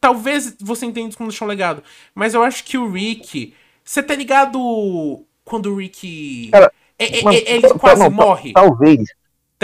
[0.00, 1.82] Talvez você entenda isso como deixar um legado.
[2.14, 3.52] Mas eu acho que o Rick.
[3.82, 6.50] Você tá ligado quando o Rick.
[6.52, 8.52] Cara, é, é, é ele quase não, morre?
[8.52, 9.08] Talvez.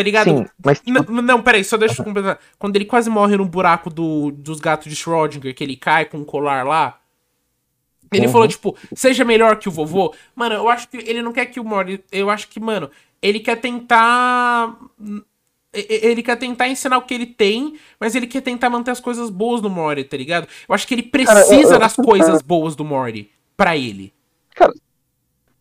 [0.00, 0.30] Tá ligado?
[0.30, 1.12] Sim, mas tipo...
[1.12, 2.38] Não, peraí, só deixa eu completar.
[2.58, 6.16] Quando ele quase morre no buraco do, dos gatos de Schrödinger, que ele cai com
[6.16, 6.98] um colar lá.
[8.10, 8.32] Ele uhum.
[8.32, 10.14] falou, tipo, seja melhor que o vovô.
[10.34, 12.02] Mano, eu acho que ele não quer que o Mori.
[12.10, 12.90] Eu acho que, mano,
[13.20, 14.74] ele quer tentar.
[15.70, 19.28] Ele quer tentar ensinar o que ele tem, mas ele quer tentar manter as coisas
[19.28, 20.48] boas do Mori, tá ligado?
[20.66, 24.14] Eu acho que ele precisa Cara, eu, eu, das coisas boas do Mori pra ele.
[24.54, 24.72] Cara,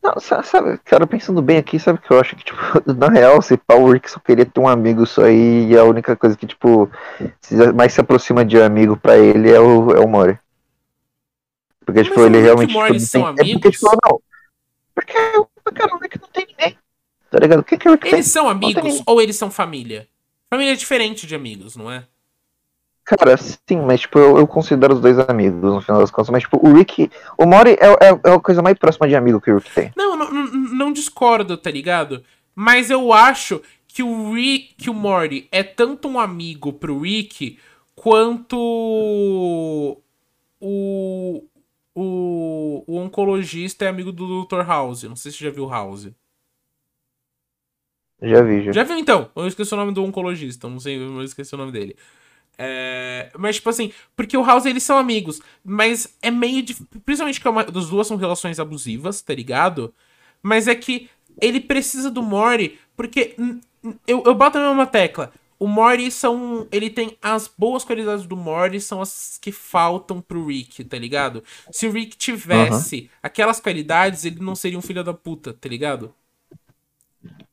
[0.01, 2.59] não, sabe, cara, pensando bem aqui, sabe que eu acho que, tipo,
[2.97, 6.15] na real, se Paul Rick só queria ter um amigo só aí, e a única
[6.15, 6.89] coisa que, tipo,
[7.75, 10.39] mais se aproxima de amigo pra ele é o, é o Mori.
[11.85, 12.71] Porque, tipo, ele realmente.
[12.71, 12.99] Tipo, tem...
[12.99, 13.49] são amigos?
[13.49, 14.21] É porque, tipo, não.
[14.93, 15.13] Porque,
[15.73, 16.77] cara, o Rick não tem ninguém.
[17.29, 17.59] Tá ligado?
[17.59, 18.23] O que, que o Rick Eles tem?
[18.23, 20.07] são amigos ou eles são família?
[20.49, 22.05] Família é diferente de amigos, não é?
[23.09, 26.29] Cara, sim, mas tipo, eu, eu, considero os dois amigos no final das contas.
[26.29, 27.09] Mas, tipo, o Rick.
[27.39, 29.91] O Mori é, é, é a coisa mais próxima de amigo que o Rick tem.
[29.97, 32.23] Não, não, não discordo, tá ligado?
[32.53, 37.57] Mas eu acho que o Rick, que o Mori é tanto um amigo pro Rick
[37.95, 38.55] quanto
[40.59, 41.43] o,
[41.95, 44.61] o, o oncologista é amigo do Dr.
[44.67, 45.01] House.
[45.01, 46.11] Não sei se você já viu House.
[48.21, 48.71] Já vi, já.
[48.71, 49.31] Já viu então?
[49.35, 51.95] Eu esqueci o nome do oncologista, não sei, eu esqueci o nome dele.
[52.61, 56.75] É, mas, tipo assim, porque o House eles são amigos, mas é meio de.
[57.05, 59.93] Principalmente que é uma, das duas são relações abusivas, tá ligado?
[60.41, 61.09] mas é que
[61.41, 63.35] ele precisa do Mori porque
[64.07, 65.31] eu, eu boto a mesma tecla.
[65.57, 66.67] O Mori são.
[66.71, 71.43] Ele tem as boas qualidades do Mori, são as que faltam pro Rick, tá ligado?
[71.69, 73.09] Se o Rick tivesse uhum.
[73.21, 76.13] aquelas qualidades, ele não seria um filho da puta, tá ligado?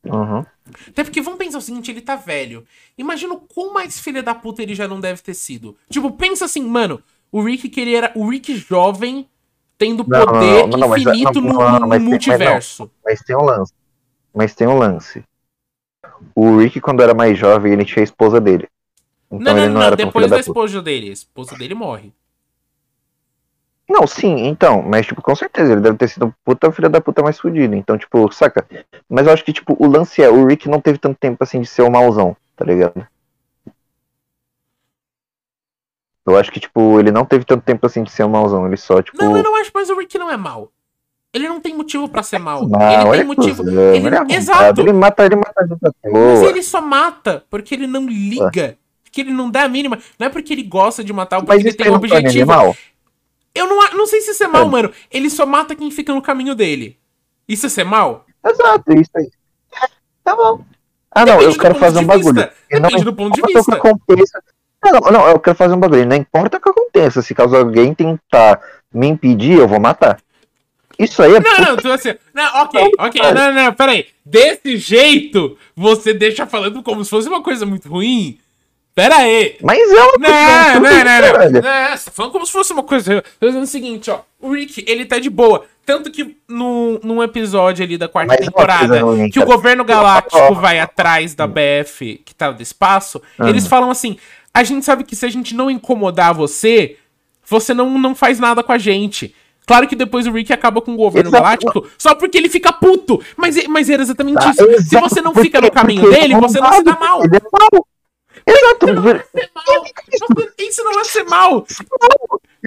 [0.05, 0.45] Uhum.
[0.87, 2.65] Até porque vamos pensar o seguinte, ele tá velho.
[2.97, 5.75] Imagina o quão mais filha da puta ele já não deve ter sido.
[5.89, 7.01] Tipo, pensa assim, mano,
[7.31, 8.11] o Rick que ele era.
[8.15, 9.27] O Rick jovem
[9.77, 12.89] tendo poder não, não, não, infinito no, no multiverso.
[13.05, 13.73] Mas, tem um lance.
[14.33, 15.23] Mas tem um lance.
[16.33, 18.67] O Rick, quando era mais jovem, ele tinha a esposa dele.
[19.31, 21.09] Então não, não, não, não depois da, da esposa dele.
[21.09, 22.11] A esposa dele morre.
[23.89, 27.23] Não, sim, então, mas, tipo, com certeza, ele deve ter sido puta filha da puta
[27.23, 27.73] mais fudido.
[27.73, 28.67] Então, tipo, saca?
[29.09, 31.61] Mas eu acho que, tipo, o lance é, o Rick não teve tanto tempo, assim,
[31.61, 33.07] de ser o mauzão, tá ligado?
[36.25, 38.67] Eu acho que, tipo, ele não teve tanto tempo, assim, de ser o mauzão.
[38.67, 39.17] Ele só, tipo...
[39.23, 40.69] Não, eu não acho, mas o Rick não é mau.
[41.33, 42.67] Ele não tem motivo para ser mal.
[42.67, 43.69] Não, ele tem motivo.
[43.69, 44.81] Ele, ele é exato.
[44.81, 45.79] Ele mata, ele mata a gente
[46.11, 48.77] Mas ele só mata porque ele não liga.
[49.03, 49.99] Porque ele não dá a mínima.
[50.19, 52.75] Não é porque ele gosta de matar, porque Mas ele tem um objetivo.
[53.57, 54.69] Eu não, não sei se isso é mal, é.
[54.69, 54.91] mano.
[55.11, 56.97] Ele só mata quem fica no caminho dele.
[57.47, 58.25] Isso é ser mal?
[58.45, 59.29] Exato, isso aí.
[60.23, 60.63] Tá bom.
[61.11, 62.49] Ah, não, Depende eu quero fazer um bagulho.
[62.69, 63.71] Depende não, do ponto de vista.
[63.71, 64.43] Que aconteça.
[64.83, 66.05] Não, não, eu quero fazer um bagulho.
[66.05, 67.21] Não importa o que aconteça.
[67.21, 68.61] Se caso alguém tentar
[68.93, 70.19] me impedir, eu vou matar.
[70.99, 71.39] Isso aí é.
[71.39, 72.15] Não, não, tu assim.
[72.33, 73.21] Não, ok, ok.
[73.21, 74.07] Não, não, não, peraí.
[74.25, 78.39] Desse jeito, você deixa falando como se fosse uma coisa muito ruim.
[78.97, 79.55] Pera aí.
[79.61, 81.69] Mas é uma não, não, não, não, não.
[81.69, 83.23] É, você tá falando como se fosse uma coisa.
[83.39, 84.21] Eu dizendo o seguinte, ó.
[84.41, 85.65] O Rick, ele tá de boa.
[85.85, 90.55] Tanto que no, num episódio ali da quarta Mas temporada, ruim, que o governo galáctico
[90.55, 93.47] vai atrás da BF que tá do espaço, uhum.
[93.47, 94.17] eles falam assim:
[94.51, 96.97] a gente sabe que se a gente não incomodar você,
[97.45, 99.35] você não, não faz nada com a gente.
[99.67, 101.43] Claro que depois o Rick acaba com o governo Exato.
[101.43, 103.21] galáctico só porque ele fica puto.
[103.35, 104.63] Mas, mas era exatamente tá, isso.
[104.63, 104.83] Exato.
[104.83, 107.23] Se você não fica no caminho dele, você não se dá mal.
[107.23, 107.85] Ele é mal.
[108.45, 108.89] Exato.
[108.89, 111.65] Isso não, é isso não é ser mal.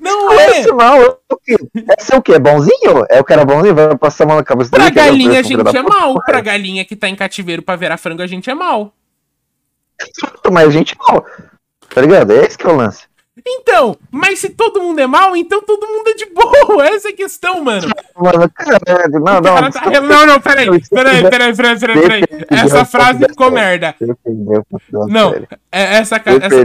[0.03, 0.45] Não, não é.
[0.45, 0.99] é ser mal.
[0.99, 2.33] É ser o quê?
[2.33, 3.05] É bonzinho?
[3.09, 3.75] É o cara bonzinho?
[3.75, 4.71] Vai passar a mão na cabeça.
[4.71, 6.14] Pra galinha a gente é mal.
[6.25, 8.93] Pra galinha que tá em cativeiro pra virar frango a gente é mal.
[10.51, 11.27] Mas a gente é mal.
[11.89, 12.33] Tá ligado?
[12.33, 13.10] É esse que é o lance.
[13.47, 16.86] Então, mas se todo mundo é mal, então todo mundo é de boa.
[16.88, 17.88] Essa é a questão, mano.
[18.16, 19.70] Mano, caralho, não, não.
[19.70, 20.01] Tá...
[20.01, 20.66] Não, não, peraí.
[20.88, 22.24] Peraí, peraí, peraí, peraí, peraí.
[22.51, 23.95] Essa frase ficou merda.
[25.09, 25.34] Não,
[25.72, 26.38] é essa cara.
[26.45, 26.57] Essa...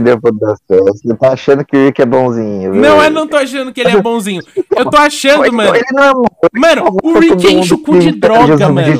[0.68, 2.74] Você tá achando que o Rick é bonzinho.
[2.74, 4.42] Não, eu não tô achando que ele é bonzinho.
[4.74, 5.72] Eu tô achando, mano.
[6.52, 8.98] Mano, o Rick enche o cu de droga, mano.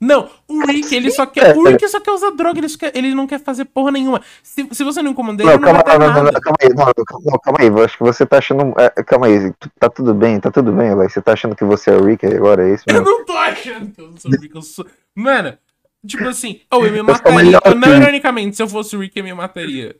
[0.00, 1.56] Não, o Rick, ele só quer.
[1.56, 4.22] O Rick só quer usar droga, ele, quer, ele não quer fazer porra nenhuma.
[4.42, 6.86] Se, se você não incomodar ele, não, não calma, não, não, calma aí, não,
[7.24, 8.74] não, calma aí, acho que você tá achando.
[8.78, 11.08] É, calma aí, tá tudo bem, tá tudo bem, vai.
[11.08, 13.00] Você tá achando que você é o Rick agora, é isso mesmo?
[13.00, 14.86] Eu não tô achando que eu sou o Rick, eu sou.
[15.14, 15.58] Mano,
[16.06, 17.60] tipo assim, oh, eu me mataria.
[17.64, 19.96] Eu, não, ironicamente, se eu fosse o Rick, eu me mataria.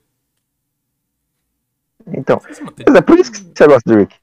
[2.13, 2.41] Então,
[2.87, 4.15] mas é por isso que você gosta do Rick.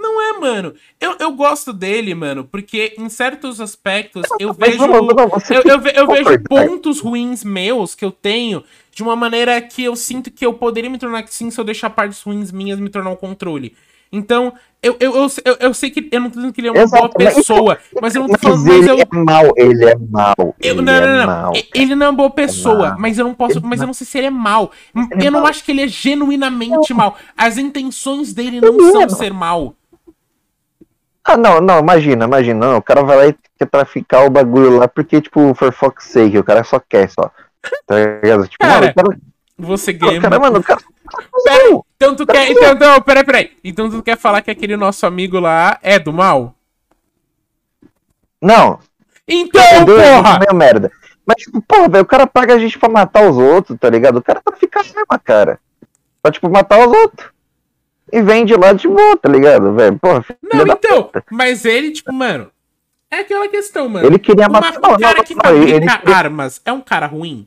[0.00, 0.74] Não é, mano.
[0.98, 4.82] Eu, eu gosto dele, mano, porque em certos aspectos eu vejo.
[4.82, 9.94] Eu, eu, eu vejo pontos ruins meus que eu tenho de uma maneira que eu
[9.94, 13.10] sinto que eu poderia me tornar sim se eu deixar partes ruins minhas me tornar
[13.10, 13.76] o um controle.
[14.12, 16.08] Então, eu, eu, eu, eu, sei que.
[16.10, 18.64] Eu não tô dizendo que ele é uma boa pessoa, mas eu não tô falando.
[18.64, 20.56] Mas, ele é mal, ele é mal.
[20.60, 21.52] Eu, não, não, não, é não.
[21.74, 23.60] Ele não é uma boa pessoa, é mas eu não posso.
[23.62, 24.72] Mas eu não sei se ele é mal.
[25.12, 27.16] Ele eu é não acho que ele é genuinamente mal.
[27.36, 29.76] As intenções dele não são ser mal.
[31.30, 32.66] Ah, não, não, imagina, imagina.
[32.66, 36.06] Não, o cara vai lá e quer traficar o bagulho lá porque, tipo, for fuck's
[36.06, 37.30] sake, o cara só quer, só.
[37.86, 38.48] Tá ligado?
[38.48, 39.20] Tipo, cara, mano, cara...
[39.56, 40.20] você ganha.
[40.20, 40.80] Cara, mano, o cara.
[41.44, 42.50] Peraí, então tu quer.
[42.50, 43.50] Então, então, peraí, peraí.
[43.62, 46.52] Então tu quer falar que aquele nosso amigo lá é do mal?
[48.42, 48.80] Não.
[49.28, 50.38] Então, porra!
[50.40, 50.90] Meio merda.
[51.24, 54.16] Mas, tipo, porra, velho, o cara paga a gente pra matar os outros, tá ligado?
[54.16, 55.60] O cara trafica mesmo, cara.
[56.20, 57.29] Pra, tipo, matar os outros
[58.12, 59.98] e vende lá de boa, tá ligado, velho?
[59.98, 61.24] Porra, Não, então, puta.
[61.30, 62.50] mas ele, tipo, mano.
[63.10, 64.06] É aquela questão, mano.
[64.06, 64.78] Ele queria matar.
[64.78, 66.12] O cara não, que não, fabrica ele...
[66.12, 67.46] armas é um cara ruim?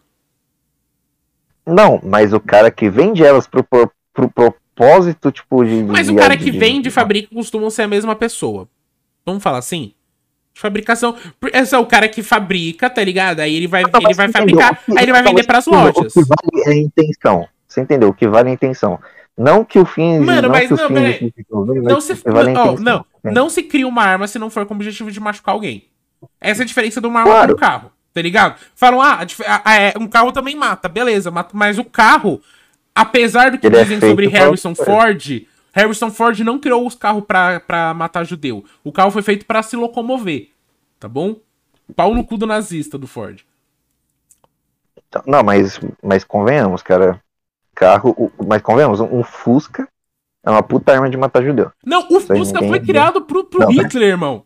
[1.65, 5.83] Não, mas o cara que vende elas pro, pro, pro propósito, tipo, de.
[5.83, 8.67] Mas de, o cara que de, vende e fabrica costumam ser a mesma pessoa.
[9.25, 9.93] Vamos falar assim?
[10.53, 11.15] De fabricação.
[11.53, 13.39] Esse é o cara que fabrica, tá ligado?
[13.39, 16.15] Aí ele vai, não, ele vai fabricar, aí ele vai vender pras lojas.
[16.15, 17.47] O que vale é a intenção.
[17.67, 18.09] Você entendeu?
[18.09, 18.99] O que vale é a intenção.
[19.37, 20.19] Não que o fim.
[20.19, 21.33] Mano, mas não, peraí.
[21.49, 25.11] Não, se, oh, não, não se cria uma arma se não for com o objetivo
[25.11, 25.89] de machucar alguém.
[26.39, 27.47] Essa é a diferença de uma arma claro.
[27.47, 28.59] pro carro, tá ligado?
[28.75, 29.25] Falam, ah,
[29.75, 32.41] é, um carro também mata, beleza, mas o carro,
[32.93, 36.95] apesar do que Ele é dizem é sobre Harrison Ford, Harrison Ford não criou os
[36.95, 38.63] carros pra, pra matar judeu.
[38.83, 40.49] O carro foi feito para se locomover.
[40.99, 41.37] tá bom?
[41.95, 43.41] Pau no cu do nazista do Ford.
[45.09, 47.22] Então, não, mas, mas convenhamos, cara.
[47.75, 48.31] Carro.
[48.47, 49.87] Mas convenhamos, um Fusca
[50.43, 51.71] é uma puta arma de matar judeu.
[51.85, 54.45] Não, o Isso Fusca ninguém- foi criado pro, pro Não, mas- Hitler, irmão.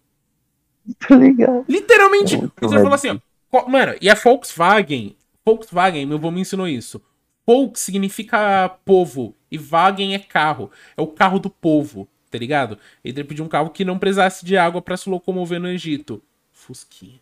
[1.08, 1.66] Tá ligado?
[1.68, 2.36] Literalmente.
[2.38, 3.20] O Hitler falou assim, ó.
[3.50, 5.16] "Co- Mano, e a Volkswagen.
[5.46, 7.02] Volkswagen, meu avô me ensinou isso.
[7.46, 10.70] Volks significa povo e Wagen é carro.
[10.98, 12.78] É o carro do povo, tá ligado?
[13.04, 16.22] Ele pediu um carro que não precisasse de água pra se locomover no Egito.
[16.52, 17.20] Fusquinha.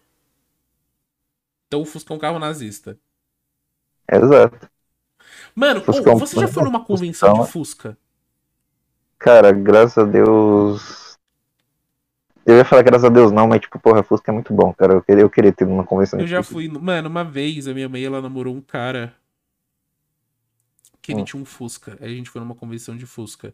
[1.68, 2.98] Então o Fusca é um carro nazista.
[4.12, 4.70] Exato.
[5.56, 7.98] Mano, ô, é você já foi numa convenção de Fusca?
[9.20, 11.18] Cara, graças a Deus.
[12.44, 14.94] Eu ia falar graças a Deus não, mas tipo, porra, Fusca é muito bom, cara.
[14.94, 16.44] Eu queria, eu queria ter uma convenção Eu de já Fusca.
[16.44, 16.68] fui.
[16.68, 19.16] no- Mano, uma vez a minha mãe ela namorou um cara
[21.02, 21.24] que ele Hum.
[21.24, 21.98] tinha um Fusca.
[22.02, 23.54] Aí a gente foi numa convenção de Fusca.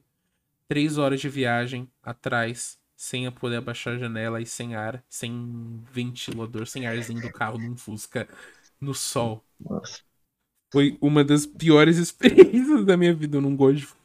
[0.68, 5.84] Três horas de viagem atrás, sem a poder abaixar a janela e sem ar, sem
[5.91, 8.30] ventilador, sem arzinho do carro num Fusca
[8.82, 9.45] no sol.
[9.60, 10.02] Nossa.
[10.72, 13.38] Foi uma das piores experiências da minha vida.
[13.38, 14.01] Eu não gosto de Fusca.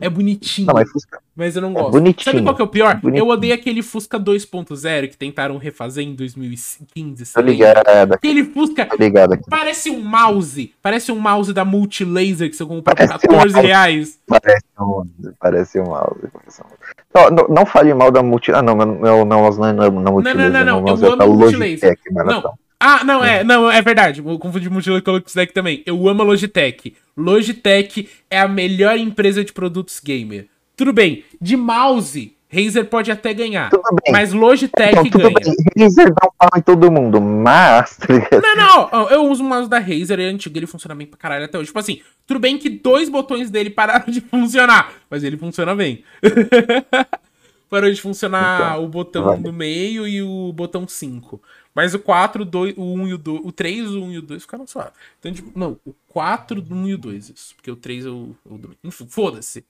[0.00, 1.90] É bonitinho, Não, mas Fusca mas eu não é gosto.
[1.92, 2.24] bonitinho.
[2.24, 2.96] Sabe qual que é o pior?
[3.00, 3.22] Bonitinho.
[3.24, 7.18] Eu odeio aquele Fusca 2.0 que tentaram refazer em 2015.
[7.18, 7.48] Tô sei lá.
[7.48, 9.44] ligado, Aquele Fusca tô ligado aqui.
[9.50, 10.74] parece um mouse.
[10.82, 13.66] Parece um mouse da Multilaser que você comprou por Parece um 14 mouse.
[13.66, 14.18] reais.
[14.26, 16.20] Parece um mouse, parece um mouse.
[16.32, 16.66] parece um.
[17.14, 18.50] Não, não, não fale mal da multi.
[18.52, 21.12] Ah, não, meu, meu não, não, não, não, não, não, não, não, mouse eu é
[21.12, 21.58] amo da Multilaser.
[21.58, 22.54] Logitech, maratão.
[22.84, 24.20] Ah, não, é, não, é verdade.
[24.24, 25.82] Eu confundi Multilaser com Logitech também.
[25.86, 26.94] Eu amo a Logitech.
[27.16, 30.46] Logitech é a melhor empresa de produtos gamer.
[30.76, 33.70] Tudo bem, de mouse, Razer pode até ganhar.
[33.70, 34.12] Tudo bem.
[34.12, 35.34] Mas Logitech Então, tudo ganha.
[35.34, 35.54] bem,
[35.84, 37.98] Razer dá um pau em todo mundo, mas.
[38.42, 38.56] Não,
[38.90, 41.44] não, eu uso o mouse da Razer, ele é antigo, ele funciona bem pra caralho
[41.44, 41.66] até hoje.
[41.68, 46.02] Tipo assim, tudo bem que dois botões dele pararam de funcionar, mas ele funciona bem.
[47.70, 49.38] Parou de funcionar Então, o botão vai.
[49.38, 51.40] do meio e o botão 5.
[51.74, 54.22] Mas o 4, 2, o 1 e o 2, o 3, o 1 e o
[54.22, 54.92] 2 ficaram suaves.
[55.18, 57.54] Então, tipo, não, o 4, o 1 e o 2, isso.
[57.54, 58.60] Porque o 3 eu, eu.
[58.84, 59.64] Enfim, foda-se.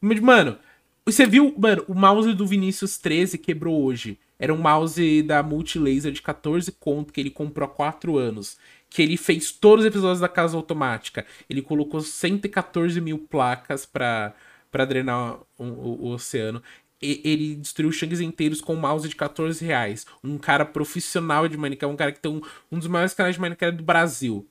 [0.00, 0.58] Mas, mano,
[1.04, 4.18] você viu, mano, o mouse do Vinícius 13 quebrou hoje.
[4.38, 8.56] Era um mouse da Multilaser de 14 conto que ele comprou há 4 anos.
[8.90, 11.26] Que ele fez todos os episódios da Casa Automática.
[11.48, 14.32] Ele colocou 114 mil placas pra,
[14.70, 16.62] pra drenar o, o- o oceano.
[17.00, 20.06] Ele destruiu Shangs inteiros com um mouse de 14 reais.
[20.22, 22.40] Um cara profissional de Minecraft, um cara que tem um,
[22.72, 24.48] um dos maiores canais de Minecraft do Brasil.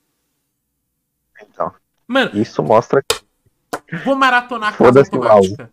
[1.40, 1.72] Então,
[2.06, 5.70] Mano, isso mostra que vou maratonar a o Automática.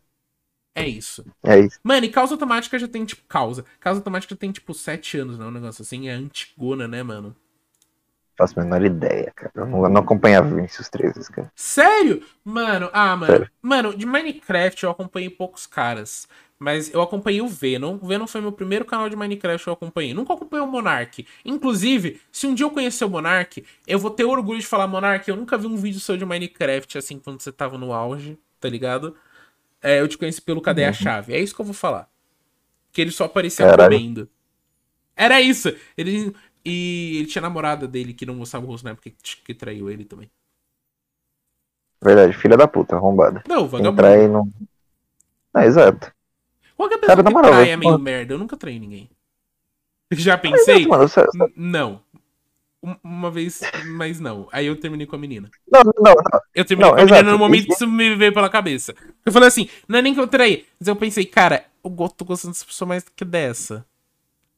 [0.76, 1.26] É isso.
[1.42, 1.80] é isso.
[1.82, 3.64] Mano, e causa automática já tem, tipo, causa.
[3.80, 5.46] Causa automática tem, tipo, 7 anos, né?
[5.46, 6.10] Um negócio assim.
[6.10, 7.34] É antigona, né, mano?
[8.38, 9.54] Faço a menor ideia, cara.
[9.56, 11.50] Eu não, eu não acompanhava Vinicius 13, cara.
[11.56, 12.22] Sério?
[12.44, 13.32] Mano, ah, mano.
[13.32, 13.52] Sério.
[13.62, 16.28] Mano, de Minecraft eu acompanhei poucos caras.
[16.58, 17.97] Mas eu acompanhei o Venom.
[18.01, 20.14] O Venom foi meu primeiro canal de Minecraft que eu acompanhei.
[20.14, 21.28] Nunca acompanhei o Monark.
[21.43, 25.28] Inclusive, se um dia eu conhecer o Monark, eu vou ter orgulho de falar, Monark,
[25.28, 28.70] eu nunca vi um vídeo seu de Minecraft assim quando você tava no auge, tá
[28.70, 29.16] ligado?
[29.82, 31.34] É, eu te conheci pelo Cadê a Chave.
[31.34, 32.10] É isso que eu vou falar.
[32.91, 33.91] Que ele só aparecia Caralho.
[33.91, 34.30] comendo.
[35.16, 35.76] Era isso.
[35.97, 36.34] Ele,
[36.64, 39.89] e ele tinha namorada dele que não mostrava o rosto na época que, que traiu
[39.89, 40.32] ele também.
[42.01, 43.43] Verdade, filha da puta, arrombada.
[43.47, 44.01] Não, vagabundo.
[44.01, 44.51] Entrar aí no.
[45.53, 46.14] Ah, exato.
[46.76, 48.34] Qualquer pessoa Cara, que moral, trai é eu- meio merda.
[48.34, 49.10] Eu nunca traí ninguém.
[50.12, 50.86] Já pensei?
[50.88, 52.02] Mano, você- Não.
[52.84, 53.62] Um- Uma vez,
[53.98, 54.48] mas não.
[54.52, 55.50] Aí eu terminei com a menina.
[55.72, 56.16] Não, não, não.
[56.54, 57.32] Eu terminei Não, com a menina exato.
[57.32, 58.94] no momento Isso- que isso me veio pela cabeça.
[59.26, 60.66] Eu falei assim, não é nem que eu traí.
[60.80, 63.84] Mas eu pensei, cara, eu go- tô gostando dessa pessoa mais do que dessa.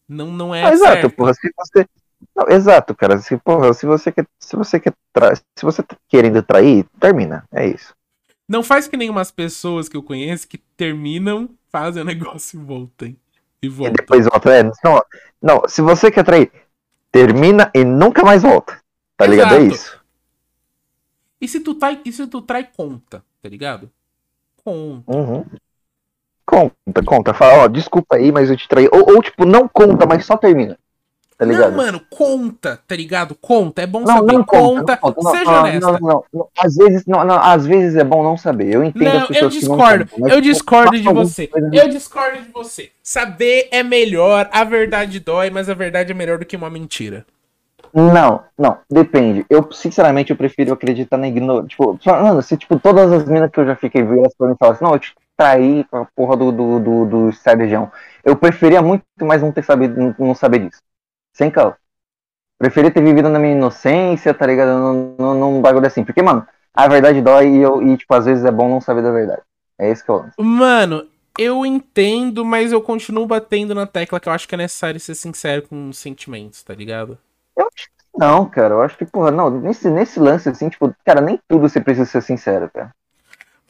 [0.09, 1.34] Não, não é Ah, exato, porra.
[1.34, 1.88] Se você.
[2.36, 3.18] Não, exato, cara.
[3.20, 4.26] Se, porra, se você quer.
[4.39, 4.93] Se você quer.
[5.13, 5.34] Tra...
[5.36, 7.45] Se você tá querendo trair, termina.
[7.51, 7.95] É isso.
[8.47, 12.63] Não faz que nem umas pessoas que eu conheço que terminam, fazem o negócio e
[12.63, 13.17] voltem.
[13.61, 13.93] E E voltam.
[13.93, 14.53] depois volta.
[14.53, 15.01] É, não,
[15.41, 16.51] não, se você quer trair,
[17.11, 18.79] termina e nunca mais volta.
[19.17, 19.55] Tá ligado?
[19.55, 19.75] É Exato.
[19.75, 19.99] isso.
[21.41, 23.91] E se tu trai, e se tu trai conta, tá ligado?
[24.63, 25.05] Conta.
[25.07, 25.45] Uhum.
[26.45, 27.33] Conta, conta.
[27.33, 28.87] Fala, ó, desculpa aí, mas eu te traí.
[28.91, 30.77] Ou, ou, tipo, não conta, mas só termina.
[31.38, 31.69] Tá ligado?
[31.69, 33.35] Não, mano, conta, tá ligado?
[33.35, 34.33] Conta, é bom Não, saber.
[34.33, 35.91] não conta, conta, não não, seja não, honesta.
[35.91, 36.47] Não, não, não.
[36.57, 38.73] Às vezes, não, não, às vezes é bom não saber.
[38.73, 40.05] Eu entendo as Não, eu pessoas que não discordo.
[40.07, 41.49] contam, mas, Eu discordo de você.
[41.73, 42.89] Eu discordo de você.
[43.03, 47.23] Saber é melhor, a verdade dói, mas a verdade é melhor do que uma mentira.
[47.93, 49.45] Não, não, depende.
[49.47, 51.67] Eu, sinceramente, eu prefiro acreditar na ignorância.
[51.69, 54.73] Tipo, mano, se, tipo, todas as minas que eu já fiquei vendo pra mim falar
[54.73, 57.29] assim, não, eu te traí com a porra do, do, do, do.
[58.25, 60.81] Eu preferia muito mais não ter sabido, não, não saber disso.
[61.38, 61.75] Sem caô.
[62.57, 64.75] Preferia ter vivido na minha inocência, tá ligado?
[65.19, 66.03] Num, num, bagulho assim.
[66.03, 69.03] Porque, mano, a verdade dói e, eu, e, tipo, às vezes é bom não saber
[69.03, 69.43] da verdade.
[69.77, 70.31] É isso que eu amo.
[70.39, 71.07] Mano,
[71.38, 75.13] Eu entendo, mas eu continuo batendo na tecla que eu acho que é necessário ser
[75.13, 77.15] sincero com os sentimentos, tá ligado?
[77.55, 78.73] Eu acho que não, cara.
[78.73, 82.07] Eu acho que, porra, não, nesse, nesse lance, assim, tipo, cara, nem tudo você precisa
[82.07, 82.91] ser sincero, cara.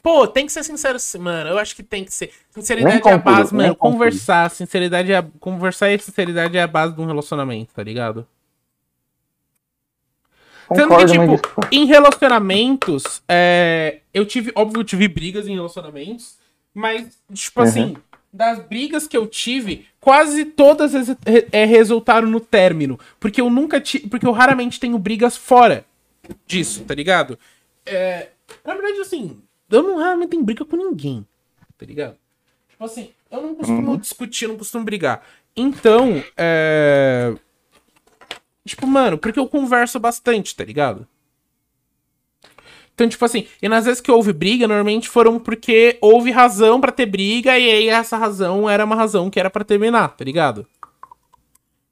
[0.08, 1.50] Pô, tem que ser sincero, mano.
[1.50, 2.32] Eu acho que tem que ser.
[2.50, 3.76] Sinceridade é a base, mano.
[3.76, 5.22] Conversar, sinceridade é.
[5.38, 8.26] Conversar e sinceridade é a base de um relacionamento, tá ligado?
[10.74, 16.38] Tanto que, tipo, em relacionamentos, é, eu tive, óbvio, eu tive brigas em relacionamentos,
[16.72, 17.66] mas, tipo Uhum.
[17.66, 17.96] assim,
[18.32, 20.94] das brigas que eu tive, quase todas
[21.52, 22.98] é, resultaram no término.
[23.20, 24.08] Porque eu nunca tive.
[24.08, 25.84] Porque eu raramente tenho brigas fora
[26.46, 27.38] disso, tá ligado?
[27.84, 28.28] É,
[28.64, 29.38] na verdade, assim,
[29.70, 31.26] eu não raramente tenho briga com ninguém,
[31.76, 32.16] tá ligado?
[32.68, 35.22] Tipo assim, eu não costumo discutir, eu não costumo brigar.
[35.56, 37.34] Então, é.
[38.64, 41.06] Tipo, mano, porque eu converso bastante, tá ligado?
[42.94, 46.90] Então, tipo assim, e nas vezes que houve briga, normalmente foram porque houve razão pra
[46.90, 50.66] ter briga, e aí essa razão era uma razão que era pra terminar, tá ligado?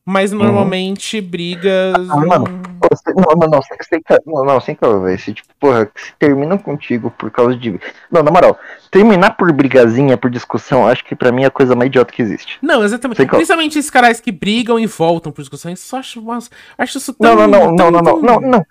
[0.09, 1.97] Mas normalmente brigas.
[2.09, 2.45] Ah, mano,
[2.81, 5.19] você- não, não, não, sem, não, não, sem calma, velho.
[5.19, 7.81] Se, tipo, porra, se terminam contigo por causa de.
[8.09, 8.57] Não, na moral,
[8.89, 12.23] terminar por brigazinha, por discussão, acho que pra mim é a coisa mais idiota que
[12.23, 12.57] existe.
[12.63, 13.17] Não, exatamente.
[13.17, 15.81] Sem Principalmente esses caras que brigam e voltam por discussões.
[15.81, 16.49] Só acho, umas-
[16.79, 17.35] acho isso tão.
[17.35, 18.67] Não, não, não, não, tão- não, não, tão- não, não.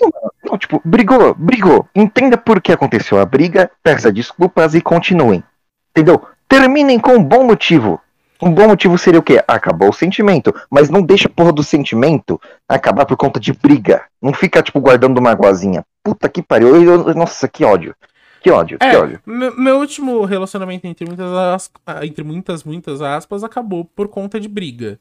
[0.00, 0.10] Não,
[0.50, 1.88] não, tipo, brigou, brigou.
[1.94, 5.42] Entenda por que aconteceu a briga, peça desculpas e continuem.
[5.90, 6.22] Entendeu?
[6.48, 8.00] Terminem com um bom motivo.
[8.42, 9.42] Um bom motivo seria o quê?
[9.46, 10.54] Acabou o sentimento.
[10.70, 14.02] Mas não deixa a porra do sentimento acabar por conta de briga.
[14.20, 15.84] Não fica, tipo, guardando uma magoazinha.
[16.02, 16.74] Puta que pariu.
[16.82, 17.94] Eu- nossa, que ódio.
[18.42, 19.20] Que ódio, que É, ódio.
[19.24, 24.38] meu, meu último relacionamento, entre muitas, as- ah, entre muitas, muitas aspas, acabou por conta
[24.38, 25.00] de briga.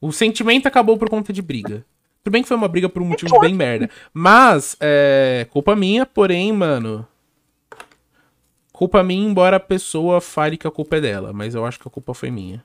[0.00, 1.84] O sentimento acabou por conta de briga.
[2.22, 3.90] Tudo bem que foi uma briga por um motivo bem merda.
[4.12, 5.46] Mas, é.
[5.50, 7.04] Culpa minha, porém, mano.
[8.72, 11.32] Culpa minha, embora a pessoa fale que a culpa é dela.
[11.32, 12.62] Mas eu acho que a culpa foi minha.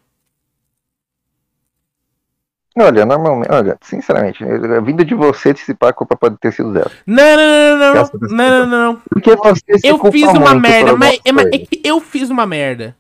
[2.78, 6.92] Olha, normalmente, olha, sinceramente, a vida de você, pá, a culpa pode ter sido dela.
[7.06, 9.02] Não, não, não, não, não, não, não, não.
[9.10, 12.30] Porque você se Eu culpa fiz uma merda, mas, é, mas é que eu fiz
[12.30, 12.96] uma merda.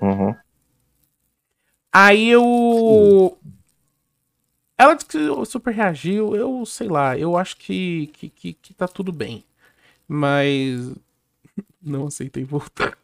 [0.00, 0.34] Uhum.
[1.92, 3.38] Aí eu.
[4.76, 6.36] Ela disse que eu super reagiu.
[6.36, 9.42] Eu sei lá, eu acho que, que, que, que tá tudo bem.
[10.06, 10.92] Mas.
[11.82, 12.98] Não aceitei voltar.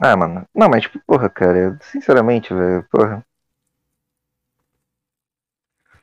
[0.00, 0.46] Ah, mano.
[0.54, 3.24] Não, mas tipo, porra, cara, sinceramente, velho, porra.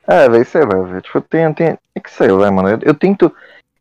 [0.06, 1.00] É, velho, sei lá, velho.
[1.00, 1.78] Tipo, tem, tem.
[1.94, 2.68] É que sei lá, mano.
[2.68, 3.34] Eu, eu tento.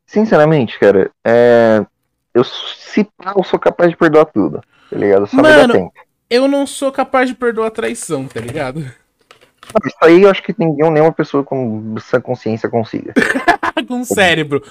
[0.06, 1.86] Sinceramente, cara, é.
[2.34, 5.26] Eu, se pá, eu sou capaz de perdoar tudo, tá ligado?
[5.28, 5.94] Só Mano, tempo.
[6.30, 8.80] Eu não sou capaz de perdoar a traição, tá ligado?
[8.80, 13.14] Não, Isso aí eu acho que ninguém, nenhuma pessoa com sã consciência consiga.
[13.88, 14.62] com cérebro.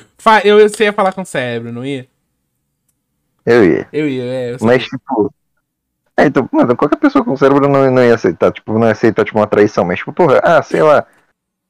[0.44, 2.06] Eu, eu ia falar com cérebro, não ia?
[3.44, 3.88] Eu ia.
[3.92, 4.52] Eu ia, é.
[4.52, 4.58] Eu.
[4.60, 5.32] Mas, tipo.
[6.16, 9.24] É, então, mano, qualquer pessoa com cérebro não, não ia aceitar, tipo, não ia aceitar,
[9.24, 11.06] tipo, uma traição, mas, tipo, porra, ah, sei lá.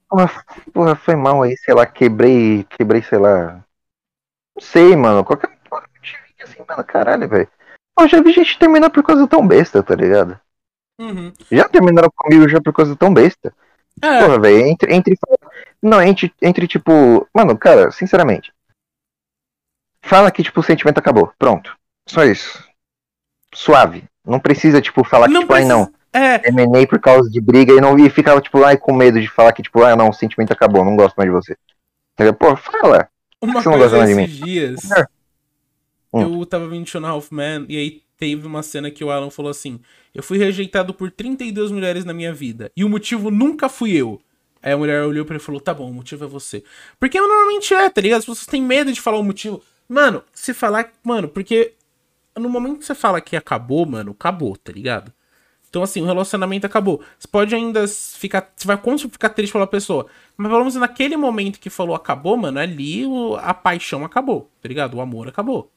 [0.09, 0.31] Porra,
[0.73, 3.65] porra, foi mal aí, sei lá, quebrei, quebrei, sei lá.
[4.55, 5.85] Não sei, mano, qualquer porra,
[6.43, 7.49] assim, mano, caralho, velho.
[7.99, 10.39] Eu já vi gente terminar por coisa tão besta, tá ligado?
[11.01, 11.33] Uhum.
[11.51, 13.53] Já terminaram comigo já por coisa tão besta.
[14.03, 15.19] É, Porra, velho, entre, entre.
[15.83, 17.27] Não, entre, entre, tipo.
[17.33, 18.53] Mano, cara, sinceramente.
[20.07, 21.33] Fala que, tipo, o sentimento acabou.
[21.39, 21.77] Pronto.
[22.07, 22.63] Só isso.
[23.55, 24.05] Suave.
[24.27, 25.79] Não precisa, tipo, falar que, não tipo, ai precisa.
[25.79, 25.93] não.
[26.13, 29.29] É, Terminei por causa de briga e não e ficava, tipo, ai, com medo de
[29.29, 31.57] falar que, tipo, ah, não, o sentimento acabou, não gosto mais de você.
[32.15, 32.35] Entendeu?
[32.35, 33.09] Pô, fala.
[33.41, 35.07] Uma Você não coisa gosta mais esses dias, É.
[36.13, 36.39] Hum.
[36.41, 39.11] eu tava vendo Two and a Half Man e aí teve uma cena que o
[39.11, 39.81] Alan falou assim:
[40.15, 44.21] Eu fui rejeitado por 32 mulheres na minha vida e o motivo nunca fui eu.
[44.63, 46.63] Aí a mulher olhou pra ele e falou: Tá bom, o motivo é você.
[47.01, 48.21] Porque normalmente é, tá ligado?
[48.21, 49.61] As pessoas têm medo de falar o motivo.
[49.89, 50.91] Mano, se falar.
[51.03, 51.75] Mano, porque
[52.37, 55.13] no momento que você fala que acabou, mano, acabou, tá ligado?
[55.69, 57.03] Então, assim, o relacionamento acabou.
[57.19, 58.53] Você pode ainda ficar.
[58.57, 60.07] Você vai quando ficar triste pela pessoa.
[60.37, 64.69] Mas pelo menos naquele momento que falou acabou, mano, ali o- a paixão acabou, tá
[64.69, 64.95] ligado?
[64.95, 65.71] O amor acabou.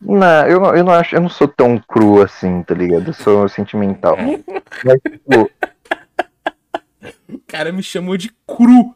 [0.00, 3.08] Não, eu, não- eu não acho, eu não sou tão cru assim, tá ligado?
[3.08, 4.16] Eu sou sentimental.
[4.84, 5.50] Mas, tipo,
[7.28, 8.94] O cara me chamou de cru.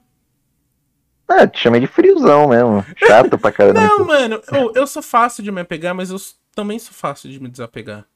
[1.29, 2.85] Ah, te chamei de friozão mesmo.
[2.97, 3.81] Chato pra caramba.
[3.81, 6.17] Não, mano, eu, eu sou fácil de me apegar, mas eu
[6.55, 8.07] também sou fácil de me desapegar.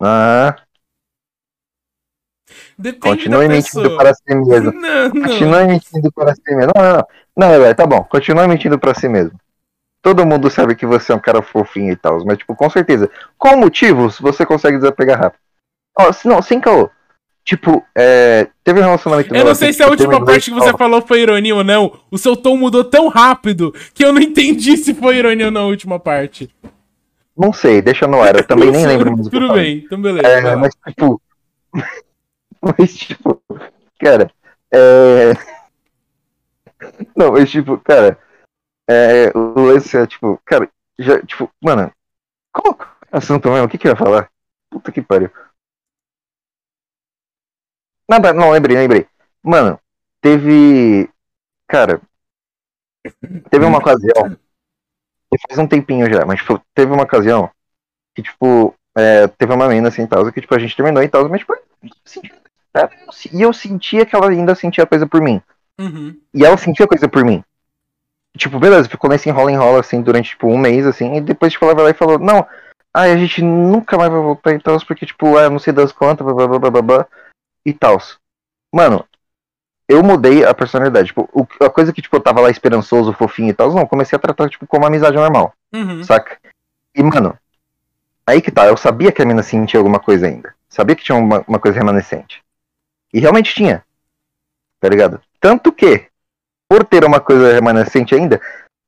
[0.00, 0.66] Ah,
[2.78, 4.72] Depende continue mentindo para si mesmo.
[4.80, 5.20] Não, não.
[5.22, 6.72] Continue mentindo para si mesmo.
[6.76, 7.06] Não, não, não.
[7.36, 8.04] Não, velho, tá bom.
[8.04, 9.38] Continue mentindo pra si mesmo.
[10.02, 13.10] Todo mundo sabe que você é um cara fofinho e tal, mas, tipo, com certeza,
[13.38, 15.40] com motivos, você consegue desapegar rápido.
[15.98, 16.90] Ó, se- não, sem caô.
[17.44, 19.34] Tipo, é, teve um relacionamento.
[19.34, 22.00] Eu não sei se a última parte que você falou foi ironia ou não.
[22.10, 25.62] O seu tom mudou tão rápido que eu não entendi se foi ironia ou não
[25.62, 26.48] a última parte.
[27.36, 28.36] Não sei, deixa no ar.
[28.36, 30.26] Eu também nem lembro mais Tudo bem, então beleza.
[30.26, 31.20] É, mas tipo.
[32.78, 33.42] Mas tipo.
[34.00, 34.30] Cara.
[34.72, 35.32] É.
[37.14, 38.18] Não, mas tipo, cara.
[38.88, 40.40] É, o lance é tipo.
[40.46, 40.66] Cara,
[40.98, 41.92] já, tipo, mano.
[42.50, 43.66] Qual qual é o assunto mesmo?
[43.66, 44.30] O que que eu ia falar?
[44.70, 45.30] Puta que pariu.
[48.08, 49.06] Nada, não, lembrei, lembrei.
[49.42, 49.78] Mano,
[50.20, 51.08] teve.
[51.66, 52.00] Cara.
[53.50, 54.36] Teve uma ocasião.
[55.48, 57.50] Faz um tempinho já, mas tipo, teve uma ocasião
[58.14, 61.28] que, tipo, é, teve uma menina assim, tal, que tipo, a gente terminou e tal,
[61.28, 61.54] mas tipo,
[63.32, 65.42] e eu sentia que ela ainda sentia coisa por mim.
[65.78, 66.16] Uhum.
[66.32, 67.42] E ela sentia coisa por mim.
[68.36, 71.64] Tipo, beleza, ficou nesse enrola enrola assim durante tipo um mês, assim, e depois tipo,
[71.64, 72.46] ela vai lá e falou, não,
[72.92, 75.92] ai, a gente nunca mais vai voltar e tal, porque, tipo, ah, não sei das
[75.92, 77.08] contas, blá blá blá blá blá, blá
[77.64, 77.98] e tal.
[78.72, 79.04] Mano,
[79.88, 81.08] eu mudei a personalidade.
[81.08, 84.16] Tipo, o- a coisa que, tipo, eu tava lá esperançoso, fofinho e tal, não, comecei
[84.16, 86.02] a tratar, tipo, como uma amizade normal Uhum.
[86.04, 86.38] saca?
[86.94, 87.36] E, mano,
[88.26, 90.54] aí que tá, eu sabia que a mina sentia alguma coisa ainda.
[90.68, 92.42] Sabia que tinha uma, uma coisa remanescente.
[93.12, 93.84] E realmente tinha.
[94.80, 95.20] Tá ligado?
[95.40, 96.08] Tanto que,
[96.68, 98.40] por ter uma coisa remanescente ainda,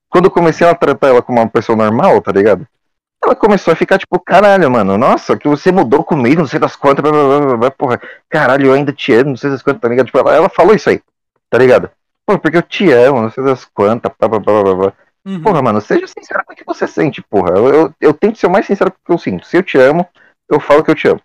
[0.09, 2.67] quando eu comecei a tratar ela como uma pessoa normal, tá ligado?
[3.23, 6.77] Ela começou a ficar tipo, caralho, mano, nossa, que você mudou comigo, não sei das
[6.77, 9.89] quantas, blá, blá, blá, porra, caralho, eu ainda te amo, não sei das quantas, tá
[9.89, 10.07] ligado?
[10.07, 11.01] Tipo, ela, ela falou isso aí,
[11.51, 11.91] tá ligado?
[12.25, 14.93] Pô, porque eu te amo, não sei das quantas, blá, blá, blá, blá, blá.
[15.25, 15.43] Uhum.
[15.43, 17.51] Porra, mano, seja sincero com o que você sente, porra.
[17.51, 19.45] Eu, eu, eu tento ser o mais sincero com o que eu sinto.
[19.45, 20.07] Se eu te amo,
[20.49, 21.21] eu falo que eu te amo.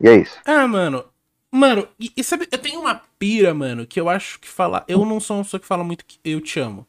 [0.00, 0.40] E é isso.
[0.44, 1.04] Ah, mano.
[1.50, 4.84] Mano, e, e sabe, eu tenho uma pira, mano, que eu acho que falar.
[4.88, 6.86] Eu não sou uma pessoa que fala muito que eu te amo.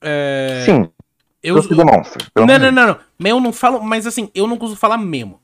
[0.00, 0.62] É.
[0.64, 0.90] Sim,
[1.42, 2.24] eu, você demonstra.
[2.32, 2.98] pelo Não, não, não, não.
[3.18, 5.40] Mas eu não falo, mas assim, eu não consigo falar mesmo.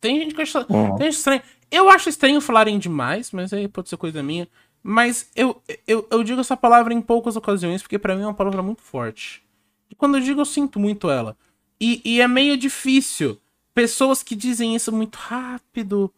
[0.00, 0.96] Tem gente que acha, Uhum.
[0.96, 1.42] tem gente estranho.
[1.70, 4.48] Eu acho estranho falarem demais, mas aí pode ser coisa minha.
[4.82, 8.34] Mas eu, eu, eu digo essa palavra em poucas ocasiões, porque pra mim é uma
[8.34, 9.42] palavra muito forte.
[9.90, 11.36] E quando eu digo, eu sinto muito ela.
[11.80, 13.38] E, e é meio difícil.
[13.74, 16.12] Pessoas que dizem isso muito rápido,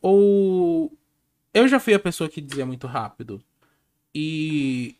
[0.00, 0.92] ou.
[1.54, 3.42] Eu já fui a pessoa que dizia muito rápido.
[4.14, 4.94] E.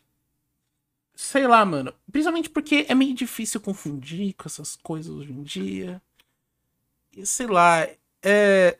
[1.23, 1.93] Sei lá, mano.
[2.11, 6.01] Principalmente porque é meio difícil confundir com essas coisas hoje em dia.
[7.11, 7.87] E sei lá,
[8.21, 8.77] é.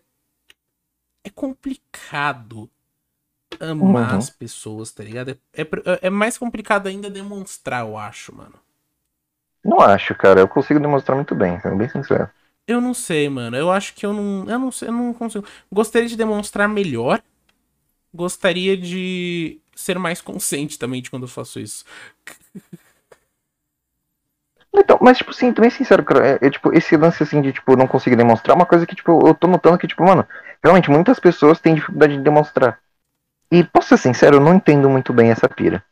[1.24, 2.70] É complicado
[3.60, 4.18] amar Uhum.
[4.18, 5.32] as pessoas, tá ligado?
[5.32, 5.68] É, é,
[6.04, 8.60] é mais complicado ainda demonstrar, eu acho, mano.
[9.64, 10.40] Não acho, cara.
[10.40, 12.30] Eu consigo demonstrar muito bem, sendo bem sincero.
[12.68, 13.58] Eu não sei, mano.
[13.58, 14.50] Eu acho que eu não.
[14.50, 15.46] Eu não sei, eu não consigo.
[15.72, 17.22] Gostaria de demonstrar melhor.
[18.14, 21.84] Gostaria de ser mais consciente também de quando eu faço isso.
[24.76, 26.28] Então, mas, tipo, sim, bem sincero, cara.
[26.28, 28.96] É, é, tipo, esse lance, assim, de, tipo, não conseguir demonstrar é uma coisa que,
[28.96, 30.28] tipo, eu tô notando que, tipo, mano,
[30.64, 32.80] realmente muitas pessoas têm dificuldade de demonstrar.
[33.52, 35.84] E, posso ser sincero, eu não entendo muito bem essa pira.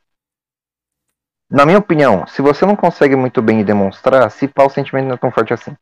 [1.49, 5.15] Na minha opinião, se você não consegue muito bem demonstrar, se pá, o sentimento não
[5.15, 5.75] é tão forte assim.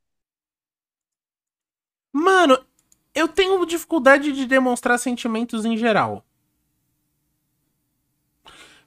[2.12, 2.60] Mano,
[3.14, 6.26] eu tenho dificuldade de demonstrar sentimentos em geral.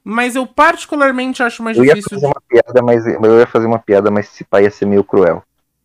[0.03, 2.09] Mas eu particularmente acho mais Eu ia difícil.
[2.09, 5.03] fazer uma piada, mas eu ia fazer uma piada, mas esse pai ia ser meio
[5.03, 5.43] cruel.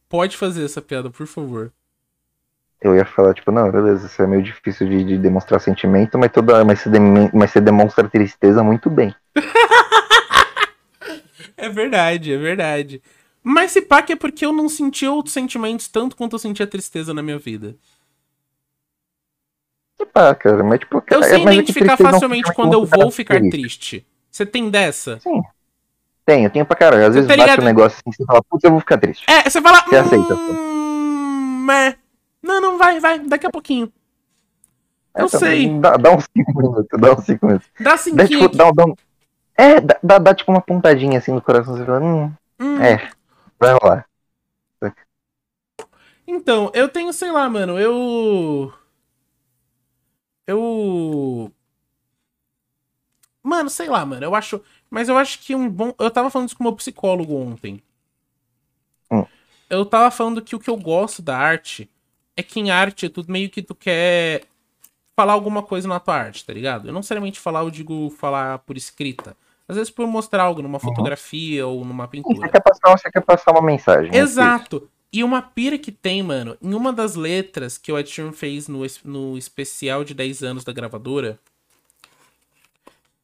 [0.08, 1.72] Pode fazer essa piada, por favor.
[2.80, 6.30] Eu ia falar, tipo, não, beleza, isso é meio difícil de, de demonstrar sentimento, mas,
[6.30, 6.90] toda, mas, você
[7.32, 9.14] mas você demonstra tristeza muito bem.
[11.56, 13.02] É verdade, é verdade.
[13.42, 16.62] Mas se pá que é porque eu não senti outros sentimentos tanto quanto eu senti
[16.62, 17.76] a tristeza na minha vida.
[20.00, 22.74] E pá, cara, mas tipo, Eu sei é, é identificar é um facilmente sentimento quando
[22.74, 23.50] eu vou ficar característico.
[23.50, 24.06] triste.
[24.38, 25.18] Você tem dessa?
[26.24, 27.02] Tenho, tenho pra caralho.
[27.08, 29.26] Às Você vezes tá bate um negócio assim, você fala, putz, eu vou ficar triste.
[29.28, 29.82] É, você fala.
[29.82, 31.96] Você aceita, Hum, é.
[32.40, 33.92] Não, não, vai, vai, daqui a pouquinho.
[35.16, 35.76] Eu Então, sei.
[35.80, 37.68] Dá, dá uns 5 minutos, dá uns 5 minutos.
[37.80, 38.28] Dá Dá, cinquinho.
[38.28, 38.94] tipo, dá, dá um-
[39.56, 42.80] É, dá, dá, dá, tipo uma pontadinha assim no coração, você fala, hum, Hum.
[42.80, 43.10] é,
[43.58, 44.06] vai rolar.
[46.24, 48.72] Então, eu tenho, sei lá, mano, eu.
[50.46, 51.52] Eu.
[53.48, 54.60] Mano, sei lá, mano, eu acho.
[54.90, 55.94] Mas eu acho que um bom.
[55.98, 57.82] Eu tava falando isso com o meu psicólogo ontem.
[59.10, 59.24] Hum.
[59.70, 61.88] Eu tava falando que o que eu gosto da arte
[62.36, 64.42] é que em arte tu meio que tu quer
[65.16, 66.88] falar alguma coisa na tua arte, tá ligado?
[66.88, 69.34] Eu não necessariamente falar, eu digo falar por escrita.
[69.66, 72.48] Às vezes por mostrar algo numa fotografia ou numa Você pintura.
[72.50, 74.14] quer passar, você quer passar uma mensagem.
[74.14, 74.88] é Exato.
[75.10, 78.68] E uma pira que tem, mano, em uma das letras que o Ed Sheeran fez
[78.68, 81.40] no, no especial de 10 anos da gravadora,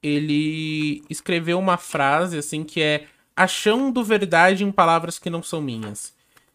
[0.06, 6.14] ele escreveu uma frase assim que é achando verdade em palavras que não são minhas.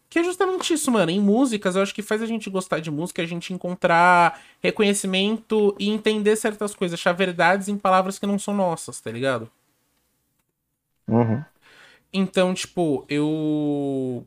[0.10, 1.12] Que é justamente isso, mano.
[1.12, 5.76] Em músicas, eu acho que faz a gente gostar de música, a gente encontrar reconhecimento
[5.78, 9.50] e entender certas coisas, achar verdades em palavras que não são nossas, tá ligado?
[11.08, 11.44] Uhum.
[12.12, 14.26] Então, tipo, eu.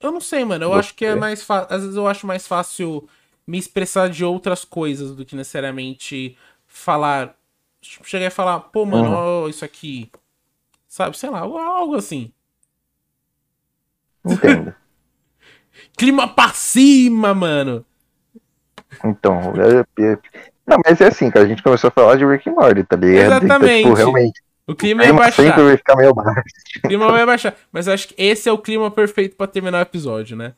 [0.00, 0.64] Eu não sei, mano.
[0.66, 1.74] Eu Você- acho que é mais fácil.
[1.74, 3.08] Às vezes eu acho mais fácil
[3.46, 6.36] me expressar de outras coisas do que necessariamente
[6.66, 7.34] falar.
[7.80, 9.10] Tipo, chegar e falar, pô, mano,
[9.42, 9.48] Uhum.
[9.48, 10.10] isso aqui.
[10.88, 12.32] Sabe, sei lá, algo assim.
[14.24, 14.74] Entendo.
[15.96, 17.84] Clima pra cima, mano.
[19.04, 20.18] Então, é- é-
[20.66, 22.96] não, mas é assim, cara, a gente começou a falar de Rick and Morty, tá
[22.96, 23.44] ligado?
[23.44, 23.80] Exatamente.
[23.80, 25.42] Então, tipo, realmente, O o clima ia clima baixar.
[25.42, 26.40] sempre vai ficar meio baixo.
[26.84, 27.54] O clima vai baixar.
[27.72, 30.54] Mas eu acho que esse é o clima perfeito pra terminar o episódio, né?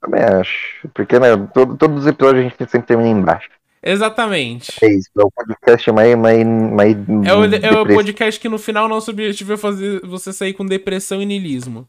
[0.00, 0.88] Também acho.
[0.94, 3.48] Porque, né, todo- todos os episódios a gente sempre termina embaixo.
[3.82, 4.72] Exatamente.
[4.84, 6.14] É isso, é o podcast mais.
[6.16, 6.96] mais, mais
[7.26, 10.66] É o, é o podcast que no final nosso objetivo é fazer você sair com
[10.66, 11.88] depressão e niilismo.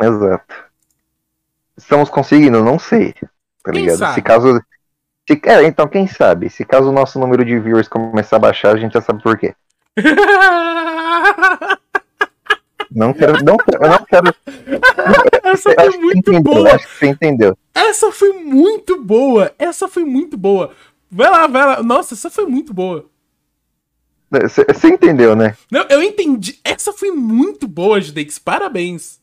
[0.00, 0.54] Exato.
[1.76, 2.62] Estamos conseguindo?
[2.64, 3.12] Não sei.
[3.62, 3.98] Tá Quem ligado?
[3.98, 4.14] sabe?
[4.14, 4.60] Se caso.
[5.28, 6.48] Se, é, então quem sabe?
[6.48, 9.36] Se caso o nosso número de viewers começar a baixar, a gente já sabe por
[9.38, 9.54] quê.
[12.90, 13.44] Não quero.
[13.44, 14.34] Não, quero- não quero.
[15.44, 16.74] Essa foi muito entendeu, boa.
[16.74, 17.58] Acho que você entendeu.
[17.74, 19.52] Essa foi muito boa.
[19.58, 20.72] Essa foi muito boa.
[21.10, 21.82] Vai lá, vai lá.
[21.82, 23.06] Nossa, essa foi muito boa.
[24.30, 25.56] Você entendeu, né?
[25.70, 26.58] Não, eu entendi.
[26.64, 28.38] Essa foi muito boa, Judeix.
[28.38, 29.20] Parabéns.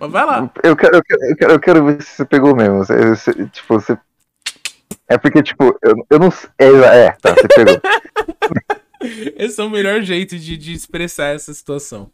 [0.00, 0.50] Mas vai lá.
[0.62, 2.78] Eu quero, eu, quero, eu, quero, eu quero ver se você pegou mesmo.
[2.78, 3.96] Você- você- tipo, você.
[5.08, 6.50] É porque, tipo, eu, eu não sei.
[6.58, 7.80] É, é, tá, você pegou.
[9.36, 12.10] Esse é o melhor jeito de, de expressar essa situação.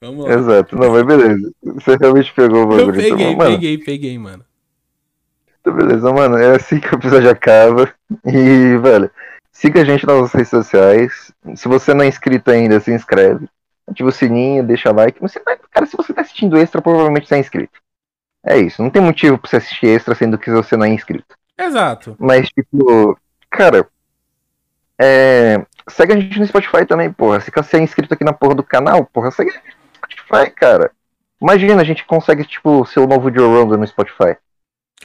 [0.00, 0.34] Vamos lá.
[0.34, 1.52] Exato, não, mas beleza.
[1.62, 2.96] Você realmente pegou o Eu bagulho.
[2.96, 4.44] peguei, então, mano, peguei, peguei, mano.
[5.60, 6.36] Então, beleza, mano.
[6.36, 7.92] É assim que o episódio acaba.
[8.26, 9.10] E, velho,
[9.50, 11.32] siga a gente nas nossas redes sociais.
[11.56, 13.48] Se você não é inscrito ainda, se inscreve.
[13.86, 15.20] Ativa o sininho, deixa like.
[15.20, 17.78] Você vai, cara, se você tá assistindo extra, provavelmente você é inscrito.
[18.44, 18.82] É isso.
[18.82, 21.34] Não tem motivo pra você assistir extra sendo que você não é inscrito.
[21.58, 22.14] Exato.
[22.18, 23.88] Mas, tipo, cara.
[25.00, 25.64] É.
[25.88, 27.40] Segue a gente no Spotify também, porra.
[27.40, 30.50] Se você é inscrito aqui na porra do canal, porra, segue a gente no Spotify,
[30.50, 30.90] cara.
[31.40, 34.36] Imagina, a gente consegue, tipo, ser o novo Joe Rogan no Spotify.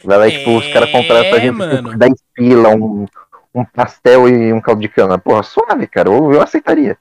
[0.03, 3.05] Vai lá e, tipo, os caras contratam a É, gente por 10 pila, um,
[3.53, 5.17] um pastel e um caldo de cana.
[5.17, 6.09] Porra, suave, cara.
[6.09, 6.97] Eu, eu aceitaria.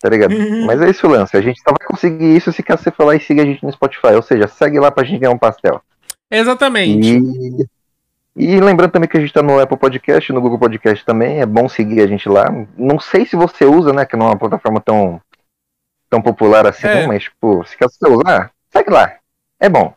[0.00, 0.34] Tá ligado?
[0.66, 1.36] Mas é isso o lance.
[1.36, 3.72] A gente só vai conseguir isso se você for lá e siga a gente no
[3.72, 4.14] Spotify.
[4.14, 5.80] Ou seja, segue lá pra gente ganhar um pastel.
[6.30, 7.08] Exatamente.
[7.08, 7.66] E,
[8.34, 11.40] e lembrando também que a gente tá no Apple Podcast, no Google Podcast também.
[11.40, 12.46] É bom seguir a gente lá.
[12.76, 14.06] Não sei se você usa, né?
[14.06, 15.20] Que não é uma plataforma tão,
[16.08, 17.06] tão popular assim, É.
[17.06, 19.18] mas, tipo, se caso você usar, segue lá.
[19.60, 19.94] É bom.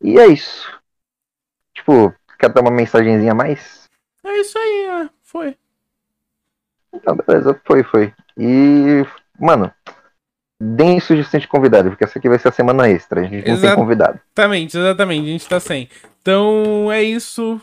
[0.00, 0.72] E é isso.
[1.74, 3.88] Tipo, quer dar uma mensagenzinha a mais?
[4.24, 5.10] É isso aí, é.
[5.22, 5.56] foi.
[6.92, 8.14] Então, beleza, foi, foi.
[8.38, 9.04] E,
[9.38, 9.70] mano,
[10.64, 13.20] deem sugestão de convidado, porque essa aqui vai ser a semana extra.
[13.20, 14.18] A gente não tem convidado.
[14.34, 15.28] Exatamente, exatamente.
[15.28, 15.88] A gente tá sem.
[16.22, 17.60] Então é isso.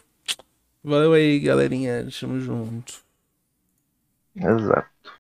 [0.84, 2.08] Valeu aí, galerinha.
[2.20, 2.94] Tamo junto.
[4.36, 4.91] Exato.